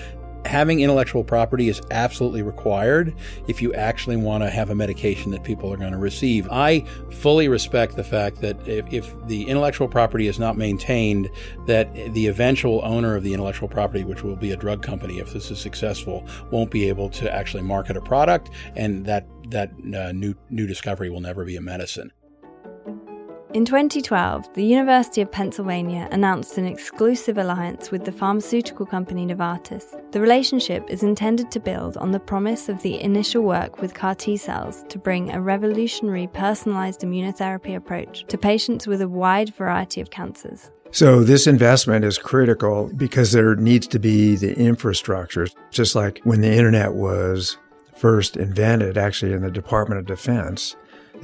having 0.45 0.81
intellectual 0.81 1.25
property 1.25 1.69
is 1.69 1.81
absolutely 1.91 2.43
required 2.43 3.15
if 3.49 3.63
you 3.63 3.73
actually 3.75 4.17
want 4.17 4.43
to 4.43 4.51
have 4.51 4.71
a 4.71 4.75
medication 4.75 5.31
that 5.31 5.43
people 5.43 5.73
are 5.73 5.77
going 5.77 5.93
to 5.93 5.99
receive. 5.99 6.49
I 6.51 6.81
fully 7.11 7.49
respect 7.49 7.97
the 7.97 8.05
fact 8.05 8.41
that 8.41 8.57
if, 8.69 8.93
if, 8.93 9.15
the 9.27 9.45
intellectual 9.45 9.89
property 9.89 10.27
is 10.27 10.39
not 10.39 10.57
maintained, 10.57 11.31
that 11.67 11.93
the 12.13 12.27
eventual 12.27 12.81
owner 12.85 13.17
of 13.17 13.23
the 13.23 13.33
intellectual 13.33 13.69
property, 13.69 14.05
which 14.05 14.23
will 14.23 14.37
be 14.37 14.53
a 14.53 14.57
drug 14.57 14.83
company 14.83 15.19
if 15.19 15.33
this 15.33 15.51
is 15.51 15.59
successful, 15.59 16.27
won't 16.51 16.71
be 16.71 16.89
able 16.89 17.09
to 17.11 17.33
actually 17.33 17.63
market 17.63 17.97
a 17.97 18.01
product, 18.01 18.51
and 18.77 19.07
that 19.07 19.27
that 19.49 19.71
uh, 19.95 20.13
new 20.13 20.35
new 20.51 20.67
discovery 20.67 21.11
will 21.11 21.21
never 21.21 21.45
be 21.45 21.57
a 21.57 21.61
medicine. 21.61 22.13
In 23.55 23.65
2012, 23.65 24.53
the 24.55 24.65
University 24.65 25.21
of 25.21 25.31
Pennsylvania 25.31 26.09
announced 26.11 26.59
an 26.59 26.67
exclusive 26.67 27.39
alliance 27.39 27.93
with 27.93 28.05
the 28.05 28.11
pharmaceutical 28.11 28.85
company 28.85 29.25
Novartis. 29.25 29.95
The 30.11 30.21
relationship 30.21 30.85
is 30.91 31.05
intended 31.05 31.53
to 31.53 31.61
build 31.61 31.97
on 31.99 32.11
the 32.11 32.19
promise 32.19 32.69
of 32.69 32.83
the 32.83 33.01
initial 33.01 33.45
work 33.45 33.81
with 33.81 33.95
CAR 33.95 34.17
T 34.17 34.37
cells 34.37 34.85
to 34.89 34.99
bring 34.99 35.31
a 35.31 35.41
revolutionary 35.41 36.27
personalized 36.27 37.03
immunotherapy 37.03 37.77
approach 37.77 38.25
to 38.27 38.37
patients 38.37 38.89
with 38.89 39.01
a 39.01 39.09
wide 39.09 39.55
variety 39.55 40.01
of 40.01 40.11
cancers. 40.11 40.73
So, 40.91 41.23
this 41.23 41.47
investment 41.47 42.05
is 42.05 42.19
critical 42.19 42.91
because 42.97 43.31
there 43.31 43.55
needs 43.55 43.87
to 43.87 44.01
be 44.01 44.35
the 44.35 44.59
infrastructure, 44.59 45.47
just 45.71 45.95
like 45.95 46.21
when 46.25 46.41
the 46.41 46.53
internet 46.53 46.95
was 46.95 47.57
first 47.97 48.37
invented, 48.37 48.99
actually, 48.99 49.33
in 49.33 49.43
the 49.43 49.51
Department 49.51 50.01
of 50.01 50.07
Defense 50.07 50.75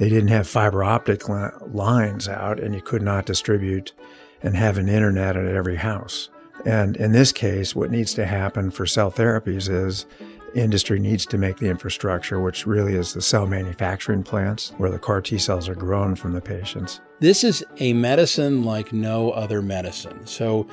they 0.01 0.09
didn't 0.09 0.29
have 0.29 0.47
fiber 0.47 0.83
optic 0.83 1.29
lines 1.29 2.27
out, 2.27 2.59
and 2.59 2.73
you 2.73 2.81
could 2.81 3.03
not 3.03 3.27
distribute 3.27 3.93
and 4.41 4.55
have 4.55 4.79
an 4.79 4.89
internet 4.89 5.37
at 5.37 5.45
every 5.45 5.75
house. 5.75 6.27
And 6.65 6.97
in 6.97 7.11
this 7.11 7.31
case, 7.31 7.75
what 7.75 7.91
needs 7.91 8.15
to 8.15 8.25
happen 8.25 8.71
for 8.71 8.87
cell 8.87 9.11
therapies 9.11 9.69
is 9.69 10.07
industry 10.55 10.97
needs 10.97 11.27
to 11.27 11.37
make 11.37 11.57
the 11.57 11.69
infrastructure, 11.69 12.39
which 12.39 12.65
really 12.65 12.95
is 12.95 13.13
the 13.13 13.21
cell 13.21 13.45
manufacturing 13.45 14.23
plants 14.23 14.73
where 14.79 14.89
the 14.89 14.97
CAR 14.97 15.21
T 15.21 15.37
cells 15.37 15.69
are 15.69 15.75
grown 15.75 16.15
from 16.15 16.33
the 16.33 16.41
patients. 16.41 16.99
This 17.19 17.43
is 17.43 17.63
a 17.77 17.93
medicine 17.93 18.63
like 18.63 18.91
no 18.91 19.29
other 19.29 19.61
medicine. 19.61 20.25
So, 20.25 20.67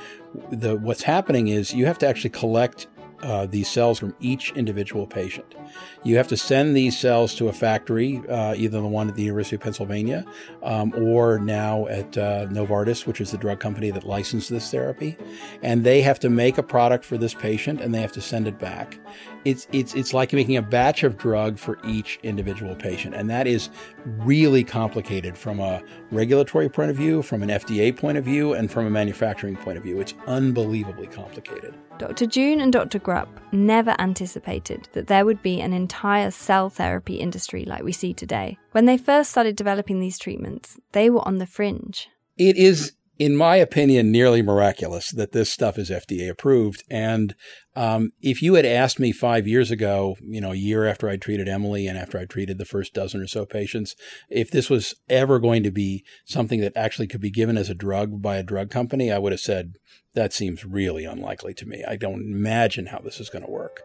the, 0.49 0.75
what's 0.75 1.03
happening 1.03 1.49
is 1.49 1.71
you 1.71 1.85
have 1.85 1.99
to 1.99 2.07
actually 2.07 2.31
collect 2.31 2.87
uh, 3.21 3.45
these 3.45 3.69
cells 3.69 3.99
from 3.99 4.15
each 4.19 4.51
individual 4.53 5.05
patient. 5.07 5.55
You 6.03 6.17
have 6.17 6.27
to 6.29 6.37
send 6.37 6.75
these 6.75 6.97
cells 6.97 7.35
to 7.35 7.47
a 7.47 7.53
factory, 7.53 8.21
uh, 8.29 8.55
either 8.55 8.81
the 8.81 8.87
one 8.87 9.09
at 9.09 9.15
the 9.15 9.23
University 9.23 9.55
of 9.55 9.61
Pennsylvania 9.61 10.25
um, 10.63 10.93
or 10.95 11.39
now 11.39 11.87
at 11.87 12.17
uh, 12.17 12.47
Novartis, 12.47 13.05
which 13.05 13.21
is 13.21 13.31
the 13.31 13.37
drug 13.37 13.59
company 13.59 13.91
that 13.91 14.03
licensed 14.03 14.49
this 14.49 14.71
therapy. 14.71 15.17
And 15.61 15.83
they 15.83 16.01
have 16.01 16.19
to 16.19 16.29
make 16.29 16.57
a 16.57 16.63
product 16.63 17.05
for 17.05 17.17
this 17.17 17.33
patient 17.33 17.81
and 17.81 17.93
they 17.93 18.01
have 18.01 18.13
to 18.13 18.21
send 18.21 18.47
it 18.47 18.57
back. 18.57 18.99
It's, 19.45 19.67
it's, 19.71 19.93
it's 19.93 20.13
like 20.13 20.33
making 20.33 20.57
a 20.57 20.61
batch 20.61 21.03
of 21.03 21.17
drug 21.17 21.57
for 21.57 21.79
each 21.85 22.19
individual 22.23 22.75
patient. 22.75 23.15
And 23.15 23.29
that 23.29 23.47
is 23.47 23.69
really 24.05 24.63
complicated 24.63 25.37
from 25.37 25.59
a 25.59 25.81
regulatory 26.11 26.69
point 26.69 26.91
of 26.91 26.97
view, 26.97 27.21
from 27.21 27.43
an 27.43 27.49
FDA 27.49 27.95
point 27.95 28.17
of 28.17 28.25
view, 28.25 28.53
and 28.53 28.71
from 28.71 28.85
a 28.85 28.89
manufacturing 28.89 29.55
point 29.55 29.77
of 29.77 29.83
view. 29.83 29.99
It's 29.99 30.13
unbelievably 30.27 31.07
complicated. 31.07 31.75
Dr. 31.99 32.27
June 32.27 32.61
and 32.61 32.71
Dr. 32.71 32.97
Grupp 32.97 33.27
never 33.51 33.93
anticipated 33.99 34.87
that 34.93 35.07
there 35.07 35.25
would 35.25 35.41
be 35.41 35.59
an 35.59 35.73
entire 35.73 36.31
cell 36.31 36.69
therapy 36.69 37.15
industry 37.15 37.65
like 37.65 37.83
we 37.83 37.91
see 37.91 38.13
today. 38.13 38.57
When 38.71 38.85
they 38.85 38.97
first 38.97 39.31
started 39.31 39.57
developing 39.57 39.99
these 39.99 40.17
treatments, 40.17 40.79
they 40.93 41.09
were 41.09 41.27
on 41.27 41.39
the 41.39 41.45
fringe. 41.45 42.07
It 42.37 42.55
is 42.55 42.93
in 43.19 43.35
my 43.35 43.57
opinion, 43.57 44.13
nearly 44.13 44.41
miraculous 44.41 45.11
that 45.11 45.33
this 45.33 45.51
stuff 45.51 45.77
is 45.77 45.89
FDA 45.89 46.29
approved. 46.29 46.83
And 46.89 47.35
um, 47.75 48.11
if 48.21 48.41
you 48.41 48.53
had 48.53 48.65
asked 48.65 48.97
me 48.97 49.11
five 49.11 49.45
years 49.45 49.71
ago, 49.71 50.15
you 50.21 50.39
know, 50.39 50.53
a 50.53 50.55
year 50.55 50.85
after 50.85 51.09
I 51.09 51.17
treated 51.17 51.49
Emily 51.49 51.85
and 51.85 51.97
after 51.97 52.17
I 52.17 52.23
treated 52.23 52.57
the 52.57 52.65
first 52.65 52.93
dozen 52.93 53.21
or 53.21 53.27
so 53.27 53.45
patients, 53.45 53.93
if 54.29 54.49
this 54.49 54.69
was 54.69 54.95
ever 55.09 55.37
going 55.37 55.63
to 55.63 55.71
be 55.71 56.05
something 56.25 56.61
that 56.61 56.77
actually 56.77 57.07
could 57.07 57.21
be 57.21 57.29
given 57.29 57.57
as 57.57 57.69
a 57.69 57.75
drug 57.75 58.21
by 58.21 58.37
a 58.37 58.43
drug 58.43 58.71
company, 58.71 59.11
I 59.11 59.19
would 59.19 59.33
have 59.33 59.41
said, 59.41 59.73
that 60.15 60.31
seems 60.31 60.63
really 60.63 61.03
unlikely 61.03 61.53
to 61.55 61.65
me. 61.65 61.83
I 61.87 61.97
don't 61.97 62.21
imagine 62.21 62.87
how 62.87 62.99
this 62.99 63.19
is 63.19 63.29
going 63.29 63.45
to 63.45 63.51
work. 63.51 63.81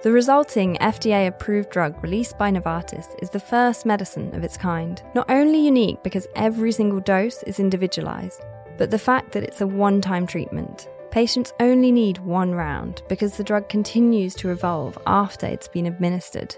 The 0.00 0.12
resulting 0.12 0.76
FDA 0.76 1.26
approved 1.26 1.70
drug 1.70 2.00
released 2.04 2.38
by 2.38 2.52
Novartis 2.52 3.20
is 3.20 3.30
the 3.30 3.40
first 3.40 3.84
medicine 3.84 4.32
of 4.32 4.44
its 4.44 4.56
kind. 4.56 5.02
Not 5.12 5.28
only 5.28 5.58
unique 5.58 6.04
because 6.04 6.28
every 6.36 6.70
single 6.70 7.00
dose 7.00 7.42
is 7.42 7.58
individualized, 7.58 8.44
but 8.76 8.92
the 8.92 8.98
fact 8.98 9.32
that 9.32 9.42
it's 9.42 9.60
a 9.60 9.66
one 9.66 10.00
time 10.00 10.24
treatment. 10.24 10.88
Patients 11.10 11.52
only 11.58 11.90
need 11.90 12.18
one 12.18 12.54
round 12.54 13.02
because 13.08 13.36
the 13.36 13.42
drug 13.42 13.68
continues 13.68 14.36
to 14.36 14.50
evolve 14.50 14.96
after 15.04 15.46
it's 15.46 15.66
been 15.66 15.86
administered. 15.86 16.54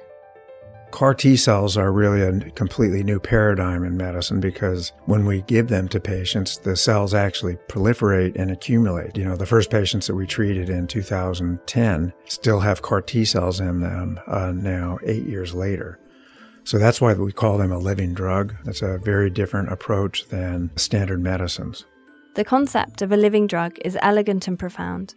CAR 0.90 1.14
T 1.14 1.36
cells 1.36 1.76
are 1.76 1.92
really 1.92 2.20
a 2.20 2.50
completely 2.50 3.02
new 3.02 3.18
paradigm 3.18 3.84
in 3.84 3.96
medicine 3.96 4.40
because 4.40 4.92
when 5.06 5.24
we 5.24 5.42
give 5.42 5.68
them 5.68 5.88
to 5.88 6.00
patients, 6.00 6.58
the 6.58 6.76
cells 6.76 7.14
actually 7.14 7.56
proliferate 7.68 8.36
and 8.36 8.50
accumulate. 8.50 9.16
You 9.16 9.24
know, 9.24 9.36
the 9.36 9.46
first 9.46 9.70
patients 9.70 10.06
that 10.06 10.14
we 10.14 10.26
treated 10.26 10.68
in 10.68 10.86
2010 10.86 12.12
still 12.26 12.60
have 12.60 12.82
CAR 12.82 13.02
T 13.02 13.24
cells 13.24 13.60
in 13.60 13.80
them 13.80 14.20
uh, 14.26 14.52
now, 14.52 14.98
eight 15.04 15.26
years 15.26 15.54
later. 15.54 15.98
So 16.64 16.78
that's 16.78 17.00
why 17.00 17.14
we 17.14 17.32
call 17.32 17.58
them 17.58 17.72
a 17.72 17.78
living 17.78 18.12
drug. 18.12 18.54
That's 18.64 18.82
a 18.82 18.98
very 18.98 19.30
different 19.30 19.72
approach 19.72 20.28
than 20.28 20.70
standard 20.76 21.20
medicines. 21.20 21.86
The 22.34 22.44
concept 22.44 23.02
of 23.02 23.12
a 23.12 23.16
living 23.16 23.46
drug 23.46 23.76
is 23.84 23.98
elegant 24.02 24.46
and 24.46 24.58
profound, 24.58 25.14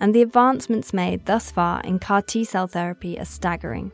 and 0.00 0.14
the 0.14 0.22
advancements 0.22 0.92
made 0.92 1.26
thus 1.26 1.50
far 1.50 1.80
in 1.82 1.98
CAR 1.98 2.22
T 2.22 2.44
cell 2.44 2.66
therapy 2.66 3.18
are 3.18 3.24
staggering. 3.24 3.92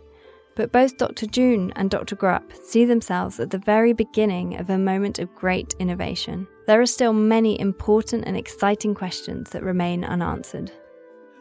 But 0.61 0.73
both 0.73 0.99
Dr. 0.99 1.25
June 1.25 1.73
and 1.75 1.89
Dr. 1.89 2.15
Grupp 2.15 2.43
see 2.63 2.85
themselves 2.85 3.41
at 3.41 3.49
the 3.49 3.57
very 3.57 3.95
beginning 3.95 4.61
of 4.61 4.69
a 4.69 4.77
moment 4.77 5.19
of 5.19 5.35
great 5.35 5.75
innovation. 5.79 6.47
There 6.67 6.83
are 6.83 6.85
still 6.85 7.15
many 7.15 7.59
important 7.59 8.25
and 8.27 8.37
exciting 8.37 8.95
questions 8.95 9.49
that 9.53 9.63
remain 9.63 10.05
unanswered. 10.05 10.71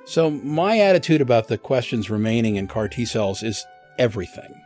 So, 0.05 0.31
my 0.31 0.79
attitude 0.79 1.19
about 1.19 1.49
the 1.49 1.57
questions 1.57 2.09
remaining 2.09 2.55
in 2.55 2.67
CAR 2.67 2.87
T 2.87 3.03
cells 3.03 3.43
is 3.43 3.65
everything. 3.97 4.61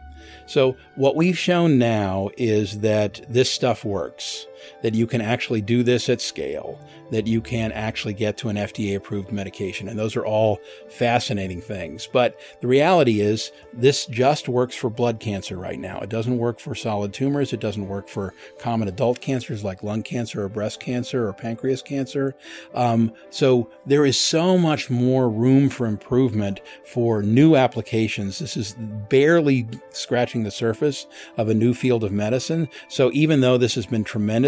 So, 0.45 0.77
what 0.93 1.15
we've 1.15 1.37
shown 1.37 1.79
now 1.79 2.29
is 2.37 2.81
that 2.81 3.25
this 3.27 3.49
stuff 3.49 3.83
works, 3.83 4.45
that 4.81 4.93
you 4.93 5.07
can 5.07 5.21
actually 5.21 5.61
do 5.61 5.83
this 5.83 6.09
at 6.09 6.21
scale, 6.21 6.79
that 7.11 7.27
you 7.27 7.41
can 7.41 7.71
actually 7.71 8.13
get 8.13 8.37
to 8.37 8.49
an 8.49 8.55
FDA 8.55 8.95
approved 8.95 9.31
medication. 9.31 9.87
And 9.87 9.97
those 9.97 10.15
are 10.15 10.25
all 10.25 10.59
fascinating 10.89 11.61
things. 11.61 12.07
But 12.11 12.39
the 12.61 12.67
reality 12.67 13.21
is, 13.21 13.51
this 13.71 14.05
just 14.05 14.47
works 14.47 14.75
for 14.75 14.89
blood 14.89 15.19
cancer 15.19 15.57
right 15.57 15.79
now. 15.79 15.99
It 15.99 16.09
doesn't 16.09 16.37
work 16.37 16.59
for 16.59 16.75
solid 16.75 17.13
tumors. 17.13 17.53
It 17.53 17.59
doesn't 17.59 17.87
work 17.87 18.07
for 18.07 18.33
common 18.59 18.87
adult 18.87 19.21
cancers 19.21 19.63
like 19.63 19.83
lung 19.83 20.03
cancer 20.03 20.43
or 20.43 20.49
breast 20.49 20.79
cancer 20.79 21.27
or 21.27 21.33
pancreas 21.33 21.81
cancer. 21.81 22.35
Um, 22.73 23.13
so 23.29 23.69
there 23.85 24.05
is 24.05 24.19
so 24.19 24.57
much 24.57 24.89
more 24.89 25.29
room 25.29 25.69
for 25.69 25.85
improvement 25.85 26.61
for 26.85 27.21
new 27.21 27.55
applications. 27.55 28.39
This 28.39 28.57
is 28.57 28.75
barely 29.09 29.67
scratching 29.89 30.43
the 30.43 30.51
surface 30.51 31.07
of 31.37 31.49
a 31.49 31.53
new 31.53 31.73
field 31.73 32.03
of 32.03 32.11
medicine. 32.11 32.69
So 32.87 33.11
even 33.13 33.41
though 33.41 33.57
this 33.57 33.75
has 33.75 33.85
been 33.85 34.03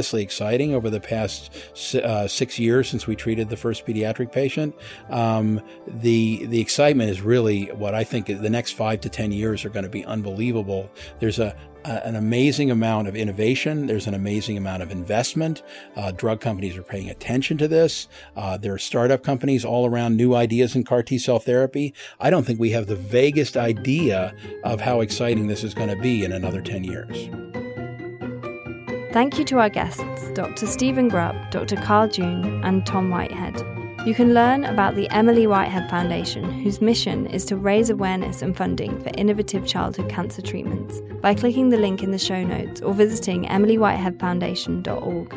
tremendously 0.06 0.24
exciting 0.24 0.74
over 0.74 0.89
the 0.89 1.00
past 1.00 1.52
uh, 1.96 2.28
six 2.28 2.60
years 2.60 2.89
since 2.89 3.08
we 3.08 3.15
treated 3.15 3.50
the 3.50 3.58
first 3.58 3.86
pediatric 3.86 4.32
patient, 4.32 4.76
um, 5.10 5.62
the 5.88 6.46
the 6.48 6.60
excitement 6.60 7.10
is 7.10 7.22
really 7.22 7.68
what 7.72 7.96
I 7.96 8.04
think 8.04 8.28
the 8.28 8.50
next 8.50 8.74
five 8.74 9.02
to 9.02 9.10
ten 9.10 9.32
years 9.32 9.65
are 9.65 9.70
going 9.70 9.84
to 9.84 9.89
be 9.89 10.06
unbelievable. 10.06 10.89
There's 11.20 11.39
a 11.39 11.56
an 11.86 12.15
amazing 12.15 12.72
amount 12.72 13.08
of 13.08 13.15
innovation. 13.15 13.86
There's 13.86 14.08
an 14.08 14.15
amazing 14.15 14.58
amount 14.58 14.82
of 14.82 14.89
investment. 14.89 15.62
Uh, 15.96 16.12
drug 16.12 16.41
companies 16.41 16.76
are 16.78 16.82
paying 16.82 17.12
attention 17.12 17.60
to 17.60 17.68
this. 17.68 18.08
Uh, 18.36 18.58
there 18.58 18.74
are 18.74 18.80
startup 18.80 19.22
companies 19.22 19.63
all 19.63 19.86
around 19.86 20.18
new 20.18 20.34
ideas 20.34 20.76
in 20.76 20.84
CAR 20.84 21.04
T 21.04 21.20
cell 21.20 21.38
therapy. 21.38 21.94
I 22.20 22.32
don't 22.32 22.44
think 22.44 22.60
we 22.60 22.72
have 22.72 22.88
the 22.88 22.96
vaguest 22.96 23.56
idea 23.56 24.34
of 24.63 24.82
how 24.82 25.02
exciting 25.02 25.46
this 25.46 25.63
is 25.63 25.76
going 25.76 25.89
to 25.89 26.02
be 26.02 26.24
in 26.26 26.32
another 26.32 26.60
10 26.60 26.84
years. 26.84 27.64
Thank 29.15 29.39
you 29.39 29.45
to 29.45 29.60
our 29.60 29.69
guests, 29.69 30.04
Dr. 30.34 30.67
Stephan 30.67 31.10
Grupp, 31.10 31.49
Dr. 31.49 31.78
Carl 31.78 32.10
June, 32.10 32.62
and 32.65 32.86
Tom 32.86 33.10
Whitehead. 33.10 33.56
You 34.06 34.13
can 34.13 34.34
learn 34.34 34.65
about 34.65 34.95
the 34.95 35.10
Emily 35.10 35.47
Whitehead 35.47 35.89
Foundation, 35.89 36.43
whose 36.62 36.82
mission 36.82 37.25
is 37.28 37.45
to 37.45 37.56
raise 37.56 37.89
awareness 37.89 38.41
and 38.41 38.58
funding 38.58 39.01
for 39.01 39.12
innovative 39.15 39.65
childhood 39.65 40.10
cancer 40.10 40.41
treatments 40.41 40.99
by 41.21 41.34
clicking 41.34 41.69
the 41.69 41.78
link 41.78 42.04
in 42.04 42.12
the 42.12 42.19
show 42.19 42.43
notes 42.43 42.82
or 42.82 42.93
visiting 42.93 43.45
emilywhiteheadfoundation.org. 43.45 45.34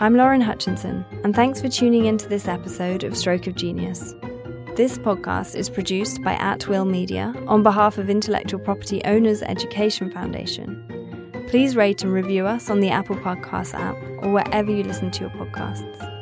I'm 0.00 0.16
Lauren 0.16 0.40
Hutchinson, 0.40 1.04
and 1.24 1.36
thanks 1.36 1.60
for 1.60 1.68
tuning 1.68 2.06
in 2.06 2.16
to 2.16 2.26
this 2.26 2.48
episode 2.48 3.04
of 3.04 3.18
Stroke 3.18 3.46
of 3.48 3.54
Genius. 3.54 4.14
This 4.76 4.96
podcast 4.96 5.56
is 5.56 5.68
produced 5.68 6.22
by 6.22 6.36
At 6.36 6.66
Will 6.68 6.86
Media 6.86 7.34
on 7.46 7.62
behalf 7.62 7.98
of 7.98 8.08
Intellectual 8.08 8.60
Property 8.60 9.04
Owners 9.04 9.42
Education 9.42 10.10
Foundation. 10.10 10.91
Please 11.48 11.76
rate 11.76 12.02
and 12.02 12.12
review 12.12 12.46
us 12.46 12.70
on 12.70 12.80
the 12.80 12.90
Apple 12.90 13.16
Podcasts 13.16 13.74
app 13.74 13.96
or 14.22 14.30
wherever 14.32 14.70
you 14.70 14.82
listen 14.82 15.10
to 15.10 15.20
your 15.20 15.30
podcasts. 15.30 16.21